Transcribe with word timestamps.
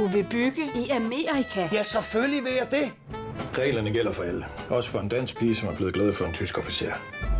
Du 0.00 0.06
vil 0.06 0.26
bygge 0.30 0.62
i 0.74 0.88
Amerika? 0.90 1.68
Ja, 1.72 1.82
selvfølgelig 1.82 2.44
vil 2.44 2.52
jeg 2.52 2.66
det. 2.70 2.92
Reglerne 3.58 3.90
gælder 3.90 4.12
for 4.12 4.22
alle. 4.22 4.44
Også 4.70 4.90
for 4.90 4.98
en 4.98 5.08
dansk 5.08 5.38
pige, 5.38 5.54
som 5.54 5.68
er 5.68 5.76
blevet 5.76 5.94
glad 5.94 6.12
for 6.12 6.24
en 6.24 6.32
tysk 6.32 6.58
officer. 6.58 6.92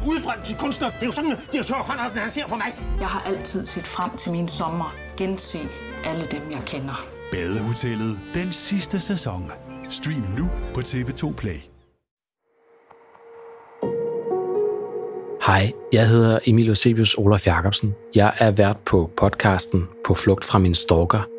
Udbrændt 0.07 0.45
til 0.45 0.57
kunstner. 0.57 0.91
Det 0.91 1.03
er 1.03 1.07
jo 1.07 1.13
sådan, 1.13 1.33
at 1.33 1.39
direktør 1.53 1.75
Conradsen, 1.75 2.19
han 2.19 2.31
ser 2.31 2.47
på 2.47 2.57
mig. 2.57 2.75
Jeg 3.01 3.09
har 3.09 3.23
altid 3.27 3.67
set 3.67 3.85
frem 3.85 4.17
til 4.17 4.33
min 4.33 4.49
sommer. 4.49 4.95
Gense 5.17 5.59
alle 6.05 6.25
dem, 6.25 6.41
jeg 6.51 6.63
kender. 6.67 7.07
Badehotellet 7.33 8.21
den 8.35 8.53
sidste 8.53 9.01
sæson. 9.01 9.53
Stream 9.89 10.25
nu 10.39 10.51
på 10.75 10.81
TV2 10.81 11.35
Play. 11.35 11.57
Hej, 15.47 15.73
jeg 15.93 16.09
hedder 16.09 16.39
Emil 16.47 16.69
Eusebius 16.69 17.15
Olaf 17.15 17.47
Jacobsen. 17.47 17.95
Jeg 18.15 18.33
er 18.39 18.51
vært 18.51 18.77
på 18.77 19.11
podcasten 19.17 19.89
På 20.05 20.15
flugt 20.15 20.45
fra 20.45 20.59
min 20.59 20.75
stalker. 20.75 21.30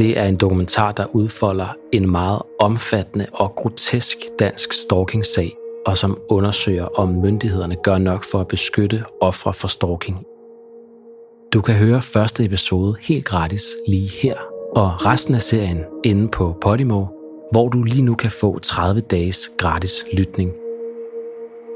Det 0.00 0.18
er 0.18 0.24
en 0.24 0.36
dokumentar, 0.36 0.92
der 0.92 1.06
udfolder 1.06 1.76
en 1.92 2.10
meget 2.10 2.42
omfattende 2.60 3.26
og 3.32 3.54
grotesk 3.56 4.16
dansk 4.38 4.72
stalking-sag, 4.72 5.56
og 5.86 5.98
som 5.98 6.18
undersøger, 6.28 6.84
om 6.84 7.08
myndighederne 7.08 7.76
gør 7.82 7.98
nok 7.98 8.24
for 8.24 8.40
at 8.40 8.48
beskytte 8.48 9.04
ofre 9.20 9.54
for 9.54 9.68
stalking. 9.68 10.26
Du 11.52 11.60
kan 11.60 11.74
høre 11.74 12.02
første 12.02 12.44
episode 12.44 12.96
helt 13.00 13.24
gratis 13.24 13.62
lige 13.88 14.08
her, 14.08 14.36
og 14.76 15.06
resten 15.06 15.34
af 15.34 15.42
serien 15.42 15.84
inde 16.04 16.28
på 16.28 16.56
Podimo, 16.60 17.06
hvor 17.52 17.68
du 17.68 17.82
lige 17.82 18.02
nu 18.02 18.14
kan 18.14 18.30
få 18.30 18.58
30 18.58 19.00
dages 19.00 19.50
gratis 19.58 20.04
lytning. 20.12 20.52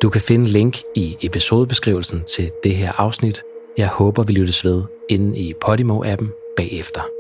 Du 0.02 0.08
kan 0.08 0.20
finde 0.20 0.46
link 0.46 0.82
i 0.94 1.16
episodebeskrivelsen 1.22 2.22
til 2.36 2.50
det 2.62 2.76
her 2.76 2.92
afsnit. 3.00 3.42
Jeg 3.78 3.88
håber, 3.88 4.22
vi 4.22 4.32
lyttes 4.32 4.64
ved 4.64 4.82
inde 5.08 5.38
i 5.38 5.54
Podimo-appen 5.64 6.54
bagefter. 6.56 7.13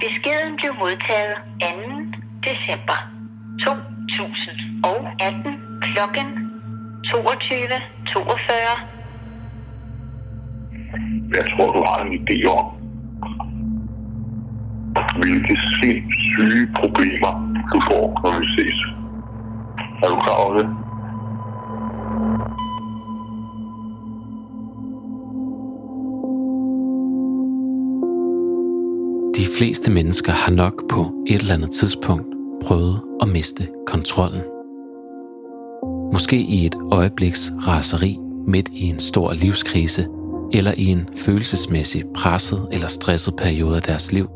Beskeden 0.00 0.56
blev 0.56 0.72
modtaget 0.78 1.36
2. 1.60 1.66
december 2.48 2.98
2018 3.64 5.54
klokken 5.80 6.28
22.42. 7.06 7.12
Jeg 11.36 11.44
tror, 11.52 11.72
du 11.72 11.80
har 11.88 11.98
en 12.04 12.12
idé 12.20 12.38
om, 12.58 12.66
hvilke 15.22 15.54
sindssyge 15.80 16.72
problemer 16.74 17.32
du 17.72 17.80
får, 17.88 18.04
når 18.22 18.32
vi 18.40 18.46
ses. 18.54 18.78
Er 20.02 20.06
du 20.06 20.16
klar 20.24 20.36
over 20.44 20.54
det? 20.58 20.79
Fleste 29.60 29.90
mennesker 29.90 30.32
har 30.32 30.52
nok 30.52 30.88
på 30.88 31.12
et 31.26 31.40
eller 31.40 31.54
andet 31.54 31.70
tidspunkt 31.70 32.26
prøvet 32.62 33.00
at 33.22 33.28
miste 33.28 33.68
kontrollen. 33.86 34.40
Måske 36.12 36.40
i 36.40 36.66
et 36.66 36.76
øjebliks 36.92 37.52
raseri 37.66 38.18
midt 38.46 38.68
i 38.72 38.82
en 38.82 39.00
stor 39.00 39.32
livskrise, 39.32 40.06
eller 40.52 40.72
i 40.76 40.84
en 40.86 41.08
følelsesmæssig 41.16 42.04
presset 42.14 42.68
eller 42.72 42.88
stresset 42.88 43.36
periode 43.36 43.76
af 43.76 43.82
deres 43.82 44.12
liv, 44.12 44.26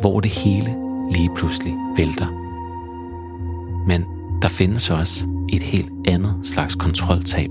hvor 0.00 0.20
det 0.20 0.30
hele 0.30 0.74
lige 1.12 1.30
pludselig 1.36 1.74
vælter. 1.96 2.26
Men 3.88 4.04
der 4.42 4.48
findes 4.48 4.90
også 4.90 5.24
et 5.52 5.62
helt 5.62 5.90
andet 6.08 6.34
slags 6.42 6.74
kontroltab. 6.74 7.50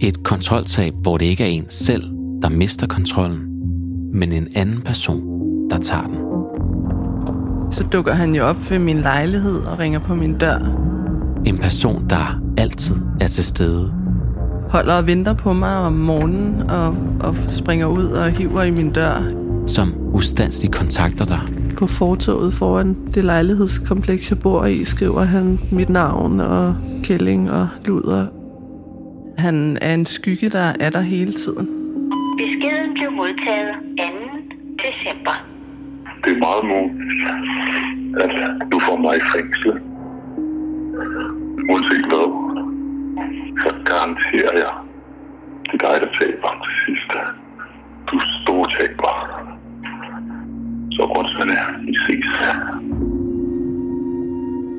Et 0.00 0.22
kontroltab, 0.22 0.94
hvor 0.94 1.16
det 1.16 1.26
ikke 1.26 1.44
er 1.44 1.48
en 1.48 1.66
selv, 1.68 2.02
der 2.42 2.48
mister 2.48 2.86
kontrollen, 2.86 3.40
men 4.14 4.32
en 4.32 4.48
anden 4.54 4.82
person, 4.82 5.22
der 5.70 5.78
tager 5.78 6.06
den. 6.06 6.27
Så 7.70 7.84
dukker 7.92 8.12
han 8.12 8.34
jo 8.34 8.44
op 8.44 8.70
ved 8.70 8.78
min 8.78 9.00
lejlighed 9.00 9.60
og 9.60 9.78
ringer 9.78 9.98
på 9.98 10.14
min 10.14 10.38
dør. 10.38 10.58
En 11.46 11.58
person, 11.58 12.06
der 12.10 12.40
altid 12.58 12.96
er 13.20 13.28
til 13.28 13.44
stede. 13.44 13.94
Holder 14.70 14.94
og 14.94 15.06
venter 15.06 15.34
på 15.34 15.52
mig 15.52 15.76
om 15.76 15.92
morgenen 15.92 16.70
og, 16.70 16.96
og 17.20 17.34
springer 17.48 17.86
ud 17.86 18.04
og 18.04 18.30
hiver 18.30 18.62
i 18.62 18.70
min 18.70 18.92
dør. 18.92 19.22
Som 19.66 19.94
ustandsligt 20.12 20.74
kontakter 20.74 21.24
dig. 21.24 21.40
På 21.76 21.86
fortoget 21.86 22.54
foran 22.54 22.96
det 23.14 23.24
lejlighedskompleks, 23.24 24.30
jeg 24.30 24.38
bor 24.38 24.64
i, 24.64 24.84
skriver 24.84 25.22
han 25.22 25.58
mit 25.72 25.88
navn 25.88 26.40
og 26.40 26.74
kælling 27.04 27.50
og 27.50 27.68
luder. 27.84 28.26
Han 29.38 29.78
er 29.80 29.94
en 29.94 30.04
skygge, 30.04 30.48
der 30.48 30.72
er 30.80 30.90
der 30.90 31.00
hele 31.00 31.32
tiden. 31.32 31.68
Beskeden 32.38 32.94
blev 32.94 33.12
modtaget 33.12 33.74
2. 33.98 34.04
december. 34.78 35.47
Det 36.24 36.32
er 36.36 36.38
meget 36.48 36.64
muligt, 36.64 37.22
at 38.24 38.32
du 38.72 38.80
får 38.80 38.96
mig 38.96 39.16
i 39.16 39.24
fængsel. 39.34 39.72
Uanset 41.70 42.04
hvad, 42.10 42.28
så 43.62 43.70
garanterer 43.90 44.54
jeg, 44.64 44.72
det 45.62 45.82
er 45.82 45.88
dig, 45.88 46.00
der 46.00 46.10
taber 46.20 46.50
til 46.64 46.74
sidst. 46.86 47.10
Du 48.10 48.16
er 48.16 48.26
stor 48.42 48.64
taber. 48.78 49.14
Så 50.90 51.06
grundsvende, 51.06 51.56
vi 51.86 51.94
ses. 52.06 52.28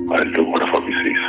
Og 0.09 0.15
jeg 0.19 0.25
lover 0.25 0.57
dig 0.57 0.69
for, 0.69 0.77
at 0.77 0.87
vi 0.87 0.93
ses. 1.03 1.21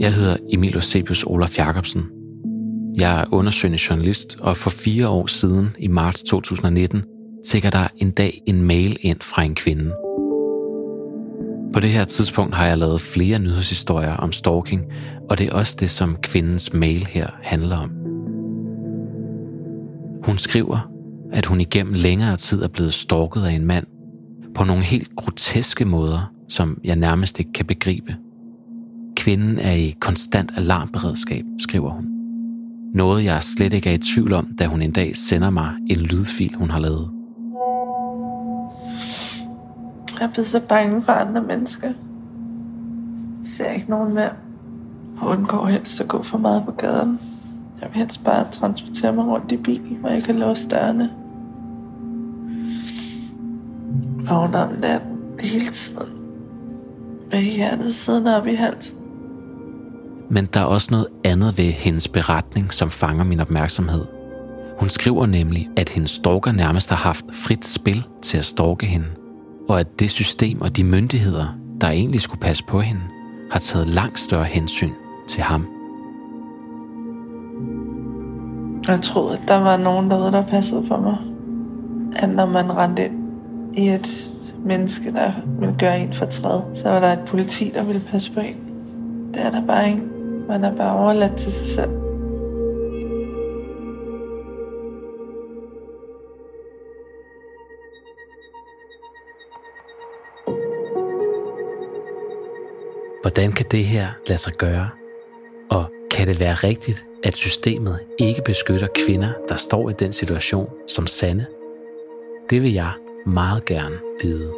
Jeg 0.00 0.14
hedder 0.14 0.36
Emil 0.52 0.74
Eusebius 0.74 1.24
Olaf 1.24 1.58
Jacobsen. 1.58 2.04
Jeg 2.94 3.20
er 3.20 3.24
undersøgende 3.32 3.78
journalist, 3.90 4.36
og 4.40 4.56
for 4.56 4.70
fire 4.70 5.08
år 5.08 5.26
siden, 5.26 5.68
i 5.78 5.88
marts 5.88 6.22
2019, 6.22 7.02
tækker 7.46 7.70
der 7.70 7.88
en 7.96 8.10
dag 8.10 8.42
en 8.46 8.62
mail 8.62 8.96
ind 9.00 9.20
fra 9.20 9.42
en 9.42 9.54
kvinde. 9.54 9.94
På 11.72 11.80
det 11.80 11.90
her 11.90 12.04
tidspunkt 12.04 12.54
har 12.54 12.66
jeg 12.66 12.78
lavet 12.78 13.00
flere 13.00 13.38
nyhedshistorier 13.38 14.16
om 14.16 14.32
stalking, 14.32 14.82
og 15.30 15.38
det 15.38 15.48
er 15.48 15.52
også 15.52 15.76
det, 15.80 15.90
som 15.90 16.16
kvindens 16.22 16.72
mail 16.72 17.06
her 17.06 17.26
handler 17.42 17.76
om. 17.76 17.90
Hun 20.24 20.38
skriver, 20.38 20.90
at 21.32 21.46
hun 21.46 21.60
igennem 21.60 21.92
længere 21.92 22.36
tid 22.36 22.62
er 22.62 22.68
blevet 22.68 22.92
stalket 22.92 23.44
af 23.44 23.52
en 23.52 23.64
mand 23.64 23.86
på 24.54 24.64
nogle 24.64 24.84
helt 24.84 25.16
groteske 25.16 25.84
måder, 25.84 26.32
som 26.48 26.80
jeg 26.84 26.96
nærmest 26.96 27.38
ikke 27.38 27.52
kan 27.52 27.66
begribe. 27.66 28.16
Kvinden 29.28 29.58
er 29.58 29.72
i 29.72 29.96
konstant 30.00 30.52
alarmberedskab, 30.56 31.44
skriver 31.58 31.90
hun. 31.90 32.04
Noget 32.94 33.24
jeg 33.24 33.42
slet 33.42 33.72
ikke 33.72 33.90
er 33.90 33.94
i 33.94 33.98
tvivl 33.98 34.32
om, 34.32 34.46
da 34.58 34.66
hun 34.66 34.82
en 34.82 34.92
dag 34.92 35.16
sender 35.16 35.50
mig 35.50 35.74
en 35.86 35.96
lydfil, 35.96 36.54
hun 36.54 36.70
har 36.70 36.78
lavet. 36.78 37.10
Jeg 40.20 40.26
er 40.26 40.32
blevet 40.32 40.46
så 40.46 40.60
bange 40.60 41.02
for 41.02 41.12
andre 41.12 41.42
mennesker. 41.42 41.86
Jeg 41.86 41.94
ser 43.44 43.70
ikke 43.70 43.90
nogen 43.90 44.14
mere. 44.14 44.32
Jeg 45.20 45.28
undgår 45.28 45.66
helst 45.66 46.00
at 46.00 46.08
gå 46.08 46.22
for 46.22 46.38
meget 46.38 46.62
på 46.64 46.72
gaden. 46.72 47.18
Jeg 47.80 47.88
vil 47.88 47.96
helst 47.96 48.24
bare 48.24 48.50
transportere 48.50 49.12
mig 49.12 49.24
rundt 49.26 49.52
i 49.52 49.56
bilen, 49.56 49.96
hvor 49.96 50.08
jeg 50.08 50.22
kan 50.22 50.38
låse 50.38 50.68
dørene. 50.68 51.10
Vågner 54.28 54.58
om 54.58 54.72
natten 54.82 55.18
hele 55.40 55.68
tiden. 55.68 56.08
Med 57.30 57.42
hjertet 57.42 57.94
siddende 57.94 58.36
op 58.36 58.46
i 58.46 58.54
halsen. 58.54 58.97
Men 60.30 60.48
der 60.54 60.60
er 60.60 60.64
også 60.64 60.88
noget 60.90 61.06
andet 61.24 61.58
ved 61.58 61.64
hendes 61.64 62.08
beretning, 62.08 62.72
som 62.72 62.90
fanger 62.90 63.24
min 63.24 63.40
opmærksomhed. 63.40 64.04
Hun 64.78 64.88
skriver 64.88 65.26
nemlig, 65.26 65.68
at 65.76 65.88
hendes 65.88 66.10
stalker 66.10 66.52
nærmest 66.52 66.88
har 66.88 66.96
haft 66.96 67.24
frit 67.32 67.64
spil 67.64 68.04
til 68.22 68.38
at 68.38 68.44
stalke 68.44 68.86
hende, 68.86 69.06
og 69.68 69.80
at 69.80 70.00
det 70.00 70.10
system 70.10 70.60
og 70.60 70.76
de 70.76 70.84
myndigheder, 70.84 71.46
der 71.80 71.88
egentlig 71.88 72.20
skulle 72.20 72.40
passe 72.40 72.64
på 72.64 72.80
hende, 72.80 73.00
har 73.50 73.58
taget 73.58 73.88
langt 73.88 74.20
større 74.20 74.44
hensyn 74.44 74.92
til 75.28 75.42
ham. 75.42 75.66
Jeg 78.88 79.00
troede, 79.02 79.38
at 79.38 79.48
der 79.48 79.56
var 79.56 79.76
nogen 79.76 80.10
derude, 80.10 80.32
der 80.32 80.42
passede 80.46 80.84
på 80.88 80.96
mig. 80.96 81.16
At 82.16 82.28
når 82.28 82.46
man 82.46 82.76
rendte 82.76 83.04
ind 83.04 83.14
i 83.74 83.88
et 83.88 84.08
menneske, 84.64 85.12
der 85.12 85.32
ville 85.58 85.74
gøre 85.78 86.00
en 86.00 86.12
fortræd, 86.12 86.60
så 86.74 86.88
var 86.88 87.00
der 87.00 87.12
et 87.12 87.20
politi, 87.26 87.70
der 87.74 87.84
ville 87.84 88.02
passe 88.10 88.32
på 88.32 88.40
en. 88.40 88.56
Det 89.34 89.46
er 89.46 89.50
der 89.50 89.66
bare 89.66 89.88
ikke. 89.88 90.07
Man 90.48 90.64
er 90.64 90.76
bare 90.76 90.98
overladt 90.98 91.36
til 91.36 91.52
sig 91.52 91.66
selv. 91.66 91.90
Hvordan 103.22 103.52
kan 103.52 103.66
det 103.70 103.84
her 103.84 104.08
lade 104.26 104.38
sig 104.38 104.52
gøre? 104.52 104.88
Og 105.70 105.84
kan 106.10 106.26
det 106.26 106.40
være 106.40 106.54
rigtigt, 106.54 107.04
at 107.24 107.36
systemet 107.36 107.98
ikke 108.18 108.42
beskytter 108.44 108.88
kvinder, 109.06 109.32
der 109.48 109.56
står 109.56 109.90
i 109.90 109.92
den 109.92 110.12
situation 110.12 110.70
som 110.86 111.06
Sande? 111.06 111.46
Det 112.50 112.62
vil 112.62 112.72
jeg 112.72 112.92
meget 113.26 113.64
gerne 113.64 113.96
vide. 114.22 114.52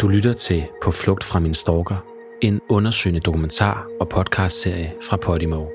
Du 0.00 0.08
lytter 0.08 0.32
til 0.32 0.66
På 0.82 0.90
flugt 0.90 1.24
fra 1.24 1.40
min 1.40 1.54
stalker, 1.54 2.09
en 2.42 2.60
undersøgende 2.68 3.20
dokumentar 3.20 3.86
og 4.00 4.08
podcastserie 4.08 4.92
fra 5.02 5.16
Podimo. 5.16 5.66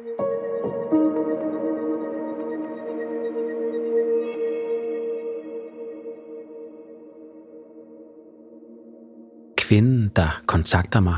Kvinden, 9.58 10.12
der 10.16 10.42
kontakter 10.46 11.00
mig, 11.00 11.18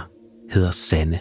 hedder 0.52 0.72
Sanne. 0.72 1.20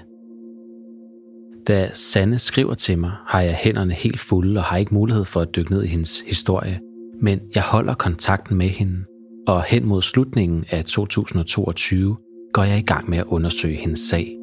Da 1.67 1.91
Sanne 1.95 2.39
skriver 2.39 2.75
til 2.75 2.99
mig, 2.99 3.13
har 3.27 3.41
jeg 3.41 3.55
hænderne 3.55 3.93
helt 3.93 4.21
fulde 4.21 4.59
og 4.59 4.65
har 4.65 4.77
ikke 4.77 4.95
mulighed 4.95 5.25
for 5.25 5.41
at 5.41 5.57
dykke 5.57 5.71
ned 5.71 5.83
i 5.83 5.87
hendes 5.87 6.21
historie, 6.21 6.81
men 7.21 7.41
jeg 7.55 7.63
holder 7.63 7.95
kontakten 7.95 8.59
med 8.59 8.69
hende, 8.69 9.05
og 9.47 9.63
hen 9.63 9.87
mod 9.87 10.03
slutningen 10.03 10.65
af 10.71 10.85
2022 10.85 12.17
går 12.57 12.65
jeg 12.65 12.79
i 12.79 12.83
gang 12.83 13.11
med 13.11 13.19
at 13.19 13.25
undersøge 13.25 13.77
hendes 13.77 14.01
sag. 14.01 14.37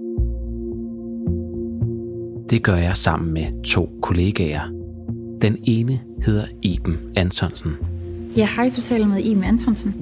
Det 2.49 2.63
gør 2.63 2.75
jeg 2.75 2.97
sammen 2.97 3.33
med 3.33 3.63
to 3.63 3.99
kollegaer. 4.01 4.61
Den 5.41 5.57
ene 5.63 5.99
hedder 6.25 6.45
Iben 6.61 6.97
Antonsen. 7.15 7.77
Ja, 8.37 8.49
hej, 8.55 8.71
du 8.75 8.81
taler 8.81 9.07
med 9.07 9.23
Iben 9.23 9.43
Antonsen. 9.43 9.95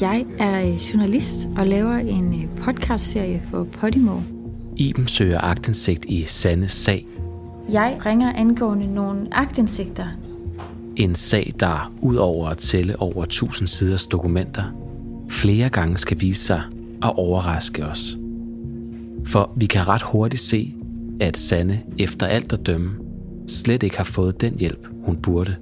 Jeg 0.00 0.26
er 0.38 0.62
øh, 0.62 0.74
journalist 0.74 1.48
og 1.56 1.66
laver 1.66 1.94
en 1.94 2.34
øh, 2.34 2.56
podcastserie 2.56 3.42
for 3.50 3.64
Podimo. 3.64 4.20
Iben 4.76 5.08
søger 5.08 5.40
agtindsigt 5.40 6.04
i 6.04 6.22
Sandes 6.24 6.72
sag. 6.72 7.06
Jeg 7.72 7.98
ringer 8.06 8.32
angående 8.32 8.94
nogle 8.94 9.28
agtindsigter. 9.32 10.06
En 10.96 11.14
sag, 11.14 11.52
der 11.60 11.92
ud 12.02 12.16
over 12.16 12.48
at 12.48 12.58
tælle 12.58 12.98
over 12.98 13.22
1000 13.22 13.66
siders 13.66 14.06
dokumenter, 14.06 14.64
flere 15.30 15.68
gange 15.68 15.98
skal 15.98 16.20
vise 16.20 16.44
sig 16.44 16.62
at 17.02 17.12
overraske 17.16 17.86
os. 17.86 18.16
For 19.26 19.52
vi 19.56 19.66
kan 19.66 19.88
ret 19.88 20.02
hurtigt 20.02 20.42
se, 20.42 20.74
at 21.20 21.36
Sanne 21.36 21.82
efter 21.98 22.26
alt 22.26 22.52
at 22.52 22.66
dømme 22.66 22.90
slet 23.48 23.82
ikke 23.82 23.96
har 23.96 24.04
fået 24.04 24.40
den 24.40 24.58
hjælp, 24.58 24.86
hun 25.04 25.16
burde. 25.16 25.56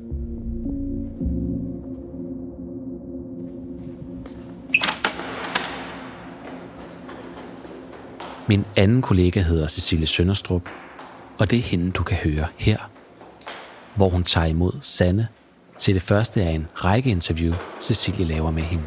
Min 8.48 8.64
anden 8.76 9.02
kollega 9.02 9.40
hedder 9.40 9.66
Cecilie 9.66 10.06
Sønderstrup, 10.06 10.68
og 11.38 11.50
det 11.50 11.58
er 11.58 11.62
hende, 11.62 11.90
du 11.90 12.02
kan 12.02 12.16
høre 12.16 12.46
her, 12.56 12.90
hvor 13.96 14.08
hun 14.08 14.24
tager 14.24 14.46
imod 14.46 14.72
Sanne 14.80 15.28
til 15.78 15.94
det 15.94 16.02
første 16.02 16.42
af 16.42 16.50
en 16.50 16.66
række 16.74 17.10
interview, 17.10 17.54
Cecilie 17.80 18.24
laver 18.26 18.50
med 18.50 18.62
hende. 18.62 18.84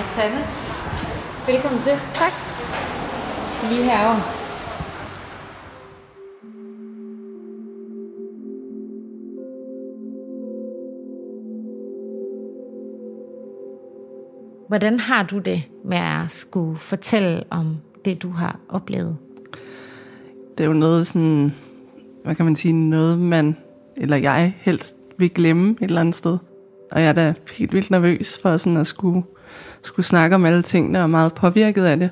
Hej, 0.00 0.06
Sanne. 0.06 0.38
Velkommen 1.46 1.80
til. 1.80 1.92
Tak. 1.92 2.32
Jeg 3.36 3.48
skal 3.48 3.68
lige 3.68 3.84
herover. 3.84 4.14
Hvordan 14.68 15.00
har 15.00 15.22
du 15.22 15.38
det 15.38 15.62
med 15.84 15.98
at 15.98 16.30
skulle 16.30 16.78
fortælle 16.78 17.44
om 17.50 17.76
det, 18.04 18.22
du 18.22 18.30
har 18.30 18.58
oplevet? 18.68 19.16
Det 20.58 20.64
er 20.64 20.68
jo 20.68 20.74
noget 20.74 21.06
sådan, 21.06 21.54
hvad 22.24 22.34
kan 22.34 22.44
man 22.44 22.56
sige, 22.56 22.74
noget 22.74 23.18
man, 23.18 23.56
eller 23.96 24.16
jeg 24.16 24.54
helst 24.56 24.96
vil 25.18 25.30
glemme 25.30 25.70
et 25.72 25.84
eller 25.84 26.00
andet 26.00 26.14
sted. 26.14 26.38
Og 26.90 27.00
jeg 27.00 27.08
er 27.08 27.12
da 27.12 27.34
helt 27.52 27.72
vildt 27.72 27.90
nervøs 27.90 28.38
for 28.42 28.56
sådan 28.56 28.76
at 28.76 28.86
skulle, 28.86 29.22
skulle 29.82 30.06
snakke 30.06 30.36
om 30.36 30.44
alle 30.44 30.62
tingene, 30.62 30.98
og 30.98 31.02
er 31.02 31.06
meget 31.06 31.32
påvirket 31.32 31.84
af 31.84 31.96
det. 31.96 32.10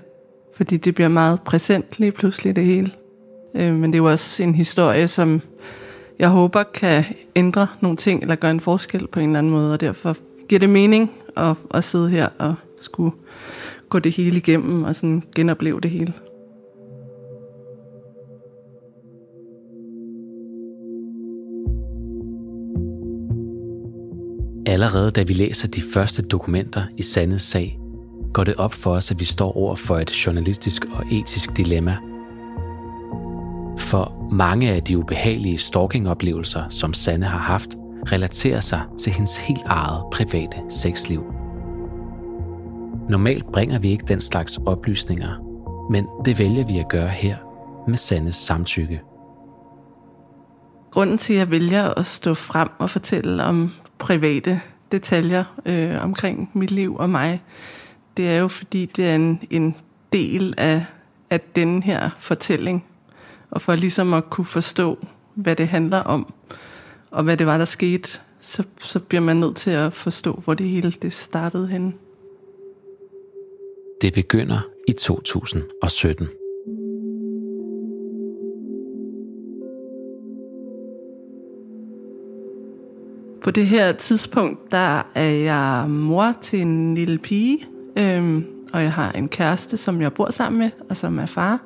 Fordi 0.56 0.76
det 0.76 0.94
bliver 0.94 1.08
meget 1.08 1.40
præsent 1.40 1.98
lige 1.98 2.12
pludselig 2.12 2.56
det 2.56 2.64
hele. 2.64 2.90
Øh, 3.54 3.74
men 3.74 3.92
det 3.92 3.94
er 3.94 4.02
jo 4.02 4.10
også 4.10 4.42
en 4.42 4.54
historie, 4.54 5.08
som 5.08 5.40
jeg 6.18 6.28
håber 6.28 6.62
kan 6.62 7.04
ændre 7.36 7.66
nogle 7.80 7.96
ting, 7.96 8.22
eller 8.22 8.34
gøre 8.34 8.50
en 8.50 8.60
forskel 8.60 9.06
på 9.06 9.20
en 9.20 9.28
eller 9.28 9.38
anden 9.38 9.52
måde, 9.52 9.72
og 9.72 9.80
derfor 9.80 10.16
giver 10.48 10.58
det 10.58 10.70
mening 10.70 11.10
at, 11.36 11.54
at 11.74 11.84
sidde 11.84 12.10
her 12.10 12.28
og 12.38 12.54
skulle 12.80 13.12
gå 13.88 13.98
det 13.98 14.12
hele 14.12 14.36
igennem 14.36 14.82
og 14.82 14.96
sådan 14.96 15.22
genopleve 15.34 15.80
det 15.80 15.90
hele. 15.90 16.12
Allerede 24.78 25.10
da 25.10 25.22
vi 25.22 25.32
læser 25.32 25.68
de 25.68 25.82
første 25.94 26.22
dokumenter 26.22 26.82
i 26.96 27.02
Sandes 27.02 27.42
sag, 27.42 27.78
går 28.34 28.44
det 28.44 28.56
op 28.56 28.74
for 28.74 28.90
os, 28.90 29.10
at 29.10 29.20
vi 29.20 29.24
står 29.24 29.56
over 29.56 29.76
for 29.76 29.98
et 29.98 30.10
journalistisk 30.10 30.84
og 30.84 31.04
etisk 31.12 31.56
dilemma. 31.56 31.96
For 33.78 34.28
mange 34.32 34.72
af 34.72 34.82
de 34.82 34.98
ubehagelige 34.98 35.58
stalkingoplevelser, 35.58 36.68
som 36.68 36.94
Sande 36.94 37.26
har 37.26 37.38
haft, 37.38 37.70
relaterer 38.12 38.60
sig 38.60 38.82
til 38.98 39.12
hendes 39.12 39.36
helt 39.36 39.62
eget 39.66 40.04
private 40.12 40.56
sexliv. 40.68 41.24
Normalt 43.08 43.52
bringer 43.52 43.78
vi 43.78 43.90
ikke 43.90 44.04
den 44.08 44.20
slags 44.20 44.58
oplysninger, 44.66 45.36
men 45.90 46.06
det 46.24 46.38
vælger 46.38 46.66
vi 46.66 46.78
at 46.78 46.88
gøre 46.88 47.08
her 47.08 47.36
med 47.88 47.96
Sandes 47.96 48.36
samtykke. 48.36 49.00
Grunden 50.90 51.18
til, 51.18 51.32
at 51.32 51.38
jeg 51.38 51.50
vælger 51.50 51.94
at 51.94 52.06
stå 52.06 52.34
frem 52.34 52.68
og 52.78 52.90
fortælle 52.90 53.44
om 53.44 53.72
private 53.98 54.60
detaljer 54.92 55.44
øh, 55.66 56.04
omkring 56.04 56.50
mit 56.54 56.70
liv 56.70 56.96
og 56.96 57.10
mig, 57.10 57.42
det 58.16 58.28
er 58.28 58.36
jo 58.36 58.48
fordi, 58.48 58.86
det 58.86 59.06
er 59.06 59.14
en, 59.14 59.42
en 59.50 59.76
del 60.12 60.54
af, 60.56 60.84
af 61.30 61.40
den 61.40 61.82
her 61.82 62.10
fortælling. 62.18 62.84
Og 63.50 63.62
for 63.62 63.74
ligesom 63.74 64.14
at 64.14 64.30
kunne 64.30 64.44
forstå, 64.44 64.98
hvad 65.34 65.56
det 65.56 65.68
handler 65.68 65.98
om, 65.98 66.34
og 67.10 67.24
hvad 67.24 67.36
det 67.36 67.46
var, 67.46 67.58
der 67.58 67.64
skete, 67.64 68.20
så, 68.40 68.64
så 68.80 69.00
bliver 69.00 69.20
man 69.20 69.36
nødt 69.36 69.56
til 69.56 69.70
at 69.70 69.92
forstå, 69.92 70.32
hvor 70.44 70.54
det 70.54 70.68
hele 70.68 70.90
det 70.90 71.12
startede 71.12 71.68
henne. 71.68 71.92
Det 74.02 74.12
begynder 74.14 74.60
i 74.88 74.92
2017. 74.92 76.28
På 83.48 83.52
det 83.52 83.66
her 83.66 83.92
tidspunkt, 83.92 84.72
der 84.72 85.02
er 85.14 85.28
jeg 85.28 85.90
mor 85.90 86.34
til 86.40 86.60
en 86.60 86.94
lille 86.94 87.18
pige, 87.18 87.58
øhm, 87.96 88.44
og 88.72 88.82
jeg 88.82 88.92
har 88.92 89.12
en 89.12 89.28
kæreste, 89.28 89.76
som 89.76 90.00
jeg 90.00 90.12
bor 90.12 90.30
sammen 90.30 90.58
med, 90.58 90.70
og 90.90 90.96
som 90.96 91.18
er 91.18 91.26
far 91.26 91.60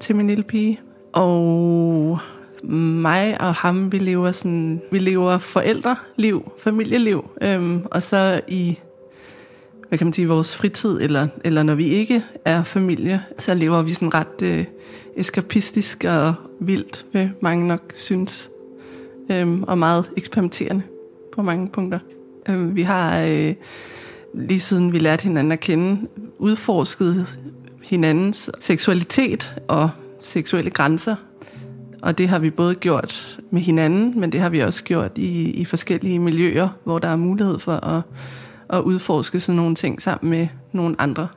til 0.00 0.16
min 0.16 0.26
lille 0.26 0.42
pige. 0.42 0.80
Og 1.12 2.18
mig 2.64 3.40
og 3.40 3.54
ham, 3.54 3.92
vi 3.92 3.98
lever 3.98 4.32
sådan, 4.32 4.80
vi 4.90 4.98
lever 4.98 5.38
forældreliv, 5.38 6.52
familieliv, 6.58 7.30
øhm, 7.42 7.82
og 7.90 8.02
så 8.02 8.40
i, 8.48 8.78
hvad 9.88 9.98
kan 9.98 10.06
man 10.06 10.12
sige, 10.12 10.28
vores 10.28 10.56
fritid, 10.56 11.00
eller, 11.02 11.28
eller 11.44 11.62
når 11.62 11.74
vi 11.74 11.86
ikke 11.86 12.24
er 12.44 12.62
familie, 12.62 13.22
så 13.38 13.54
lever 13.54 13.82
vi 13.82 13.92
sådan 13.92 14.14
ret 14.14 14.42
øh, 14.42 14.64
eskapistisk 15.16 16.04
og 16.08 16.34
vildt, 16.60 17.06
vil 17.12 17.30
mange 17.40 17.66
nok 17.66 17.92
synes, 17.94 18.50
øhm, 19.30 19.62
og 19.62 19.78
meget 19.78 20.10
eksperimenterende 20.16 20.82
på 21.32 21.42
mange 21.42 21.68
punkter. 21.68 21.98
Øhm, 22.48 22.76
vi 22.76 22.82
har, 22.82 23.20
øh, 23.20 23.54
lige 24.34 24.60
siden 24.60 24.92
vi 24.92 24.98
lærte 24.98 25.22
hinanden 25.22 25.52
at 25.52 25.60
kende, 25.60 26.08
udforsket 26.38 27.38
hinandens 27.82 28.50
seksualitet 28.60 29.60
og 29.68 29.90
seksuelle 30.20 30.70
grænser 30.70 31.16
og 32.02 32.18
det 32.18 32.28
har 32.28 32.38
vi 32.38 32.50
både 32.50 32.74
gjort 32.74 33.40
med 33.50 33.60
hinanden, 33.60 34.20
men 34.20 34.32
det 34.32 34.40
har 34.40 34.48
vi 34.48 34.60
også 34.60 34.84
gjort 34.84 35.12
i, 35.18 35.50
i 35.50 35.64
forskellige 35.64 36.18
miljøer, 36.18 36.68
hvor 36.84 36.98
der 36.98 37.08
er 37.08 37.16
mulighed 37.16 37.58
for 37.58 37.72
at, 37.72 38.02
at 38.70 38.80
udforske 38.80 39.40
sådan 39.40 39.56
nogle 39.56 39.74
ting 39.74 40.02
sammen 40.02 40.30
med 40.30 40.48
nogle 40.72 40.96
andre. 40.98 41.28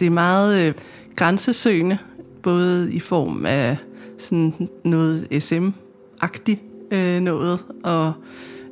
Det 0.00 0.06
er 0.06 0.10
meget 0.10 0.58
øh, 0.58 0.74
grænsesøgende, 1.16 1.98
både 2.42 2.92
i 2.92 3.00
form 3.00 3.46
af 3.46 3.76
sådan 4.18 4.68
noget 4.84 5.28
SM-agtigt 5.30 6.60
øh, 6.90 7.20
noget, 7.20 7.64
og 7.84 8.12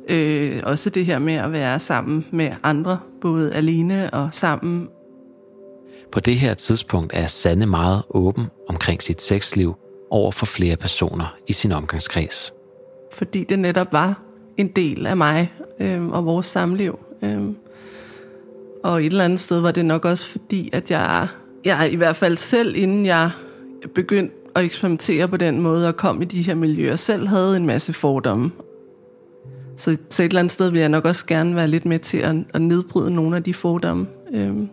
øh, 0.09 0.59
også 0.63 0.89
det 0.89 1.05
her 1.05 1.19
med 1.19 1.33
at 1.33 1.51
være 1.51 1.79
sammen 1.79 2.25
med 2.31 2.51
andre, 2.63 2.99
både 3.21 3.53
alene 3.53 4.09
og 4.13 4.29
sammen. 4.31 4.87
På 6.11 6.19
det 6.19 6.35
her 6.35 6.53
tidspunkt 6.53 7.11
er 7.15 7.27
Sanne 7.27 7.65
meget 7.65 8.03
åben 8.09 8.45
omkring 8.67 9.03
sit 9.03 9.21
sexliv, 9.21 9.75
over 10.09 10.31
for 10.31 10.45
flere 10.45 10.75
personer 10.75 11.35
i 11.47 11.53
sin 11.53 11.71
omgangskreds. 11.71 12.53
Fordi 13.11 13.43
det 13.43 13.59
netop 13.59 13.93
var 13.93 14.21
en 14.57 14.67
del 14.67 15.05
af 15.05 15.17
mig 15.17 15.53
øh, 15.79 16.07
og 16.07 16.25
vores 16.25 16.45
samliv. 16.45 16.99
Øh. 17.21 17.41
Og 18.83 18.99
et 18.99 19.05
eller 19.05 19.25
andet 19.25 19.39
sted 19.39 19.59
var 19.59 19.71
det 19.71 19.85
nok 19.85 20.05
også 20.05 20.25
fordi, 20.25 20.69
at 20.73 20.91
jeg, 20.91 21.27
jeg 21.65 21.89
i 21.91 21.95
hvert 21.95 22.15
fald 22.15 22.35
selv, 22.35 22.75
inden 22.75 23.05
jeg 23.05 23.31
begyndte 23.95 24.35
at 24.55 24.63
eksperimentere 24.63 25.27
på 25.27 25.37
den 25.37 25.59
måde 25.59 25.87
og 25.87 25.95
kom 25.97 26.21
i 26.21 26.25
de 26.25 26.41
her 26.41 26.55
miljøer, 26.55 26.95
selv 26.95 27.27
havde 27.27 27.57
en 27.57 27.65
masse 27.65 27.93
fordomme. 27.93 28.51
Så, 29.77 29.97
så 30.09 30.23
et 30.23 30.27
eller 30.27 30.39
andet 30.39 30.51
sted 30.51 30.69
vil 30.69 30.79
jeg 30.79 30.89
nok 30.89 31.05
også 31.05 31.25
gerne 31.25 31.55
være 31.55 31.67
lidt 31.67 31.85
med 31.85 31.99
til 31.99 32.17
at, 32.17 32.35
at 32.53 32.61
nedbryde 32.61 33.11
nogle 33.11 33.35
af 33.35 33.43
de 33.43 33.53
fordomme. 33.53 34.07
Øhm, 34.33 34.69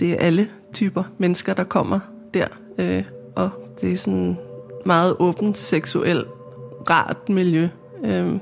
det 0.00 0.12
er 0.12 0.16
alle 0.16 0.48
typer 0.72 1.02
mennesker, 1.18 1.54
der 1.54 1.64
kommer 1.64 2.00
der. 2.34 2.46
Øh, 2.78 3.04
og 3.36 3.50
det 3.80 3.92
er 3.92 3.96
sådan 3.96 4.36
meget 4.86 5.16
åbent, 5.18 5.58
seksuelt, 5.58 6.28
rart 6.90 7.28
miljø. 7.28 7.68
Øhm, 8.04 8.40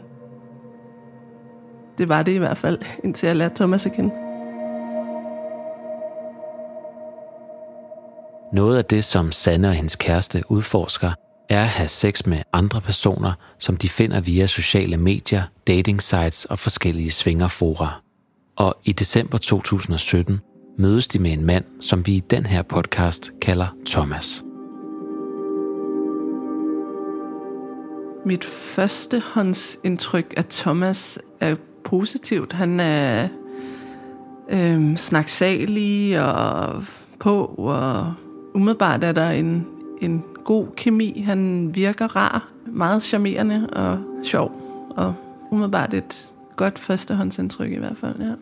det 1.99 2.09
var 2.09 2.23
det 2.23 2.33
i 2.33 2.39
hvert 2.39 2.57
fald, 2.57 2.79
indtil 3.05 3.27
jeg 3.27 3.37
lærte 3.37 3.55
Thomas 3.55 3.87
at 3.87 3.93
kende. 3.93 4.11
Noget 8.53 8.79
af 8.79 8.85
det, 8.85 9.05
som 9.05 9.33
Sanne 9.33 9.69
og 9.69 9.75
hendes 9.75 9.97
kæreste 9.97 10.43
udforsker, 10.49 11.13
er 11.49 11.62
at 11.62 11.69
have 11.69 11.88
sex 11.88 12.26
med 12.26 12.38
andre 12.53 12.81
personer, 12.81 13.33
som 13.59 13.76
de 13.76 13.88
finder 13.88 14.21
via 14.21 14.47
sociale 14.47 14.97
medier, 14.97 15.43
dating 15.67 16.03
sites 16.03 16.45
og 16.45 16.59
forskellige 16.59 17.11
svingerfora. 17.11 18.03
Og 18.57 18.76
i 18.85 18.93
december 18.93 19.38
2017 19.38 20.41
mødes 20.79 21.09
de 21.09 21.19
med 21.19 21.33
en 21.33 21.45
mand, 21.45 21.65
som 21.81 22.07
vi 22.07 22.15
i 22.15 22.21
den 22.21 22.47
her 22.47 22.62
podcast 22.62 23.33
kalder 23.43 23.67
Thomas. 23.87 24.43
Mit 28.26 28.45
første 28.45 29.23
håndsindtryk 29.35 30.35
af 30.37 30.45
Thomas 30.45 31.19
er 31.41 31.57
positivt. 31.85 32.53
Han 32.53 32.81
er 32.81 33.29
øh, 34.50 34.97
snaksalig 34.97 36.21
og 36.21 36.85
på, 37.21 37.45
og 37.45 38.15
umiddelbart 38.55 39.05
er 39.05 39.12
der 39.12 39.31
en, 39.31 39.67
en 40.00 40.25
god 40.47 40.67
kemi. 40.76 41.23
Han 41.26 41.71
virker 41.75 42.17
rar, 42.17 42.53
meget 42.67 43.03
charmerende 43.03 43.69
og 43.73 43.99
sjov, 44.25 44.53
og 44.97 45.15
umiddelbart 45.50 45.95
et 45.95 46.29
godt 46.57 46.79
førstehåndsindtryk 46.79 47.73
i 47.73 47.76
hvert 47.76 47.97
fald, 48.00 48.15
ja. 48.21 48.33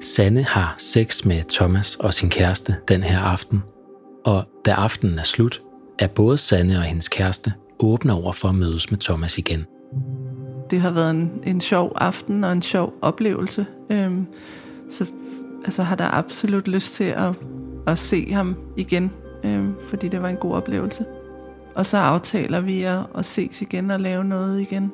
Sanne 0.00 0.42
har 0.42 0.74
sex 0.78 1.24
med 1.24 1.42
Thomas 1.50 1.96
og 1.96 2.14
sin 2.14 2.30
kæreste 2.30 2.76
den 2.88 3.02
her 3.02 3.18
aften, 3.18 3.62
og 4.24 4.44
da 4.64 4.70
aftenen 4.70 5.18
er 5.18 5.22
slut, 5.22 5.62
er 5.98 6.06
både 6.06 6.38
Sanne 6.38 6.76
og 6.76 6.82
hendes 6.82 7.08
kæreste 7.08 7.52
åbne 7.78 8.12
over 8.12 8.32
for 8.32 8.48
at 8.48 8.54
mødes 8.54 8.90
med 8.90 8.98
Thomas 8.98 9.38
igen. 9.38 9.64
Det 10.70 10.80
har 10.80 10.90
været 10.90 11.10
en, 11.10 11.30
en 11.46 11.60
sjov 11.60 11.92
aften 11.96 12.44
og 12.44 12.52
en 12.52 12.62
sjov 12.62 12.94
oplevelse. 13.02 13.66
Øhm, 13.90 14.26
så 14.90 15.06
altså, 15.64 15.82
har 15.82 15.96
der 15.96 16.14
absolut 16.14 16.68
lyst 16.68 16.94
til 16.94 17.04
at, 17.04 17.34
at 17.86 17.98
se 17.98 18.32
ham 18.32 18.56
igen, 18.76 19.10
øh, 19.44 19.64
fordi 19.88 20.08
det 20.08 20.22
var 20.22 20.28
en 20.28 20.36
god 20.36 20.52
oplevelse. 20.52 21.04
Og 21.74 21.86
så 21.86 21.96
aftaler 21.96 22.60
vi 22.60 22.82
at, 22.82 22.98
at 23.14 23.24
ses 23.24 23.62
igen 23.62 23.90
og 23.90 24.00
lave 24.00 24.24
noget 24.24 24.60
igen. 24.60 24.92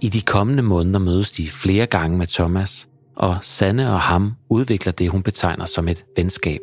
I 0.00 0.08
de 0.08 0.20
kommende 0.20 0.62
måneder 0.62 0.98
mødes 0.98 1.30
de 1.30 1.48
flere 1.48 1.86
gange 1.86 2.18
med 2.18 2.26
Thomas, 2.26 2.88
og 3.16 3.36
Sanne 3.42 3.92
og 3.92 4.00
ham 4.00 4.32
udvikler 4.48 4.92
det, 4.92 5.10
hun 5.10 5.22
betegner 5.22 5.64
som 5.64 5.88
et 5.88 6.04
venskab. 6.16 6.60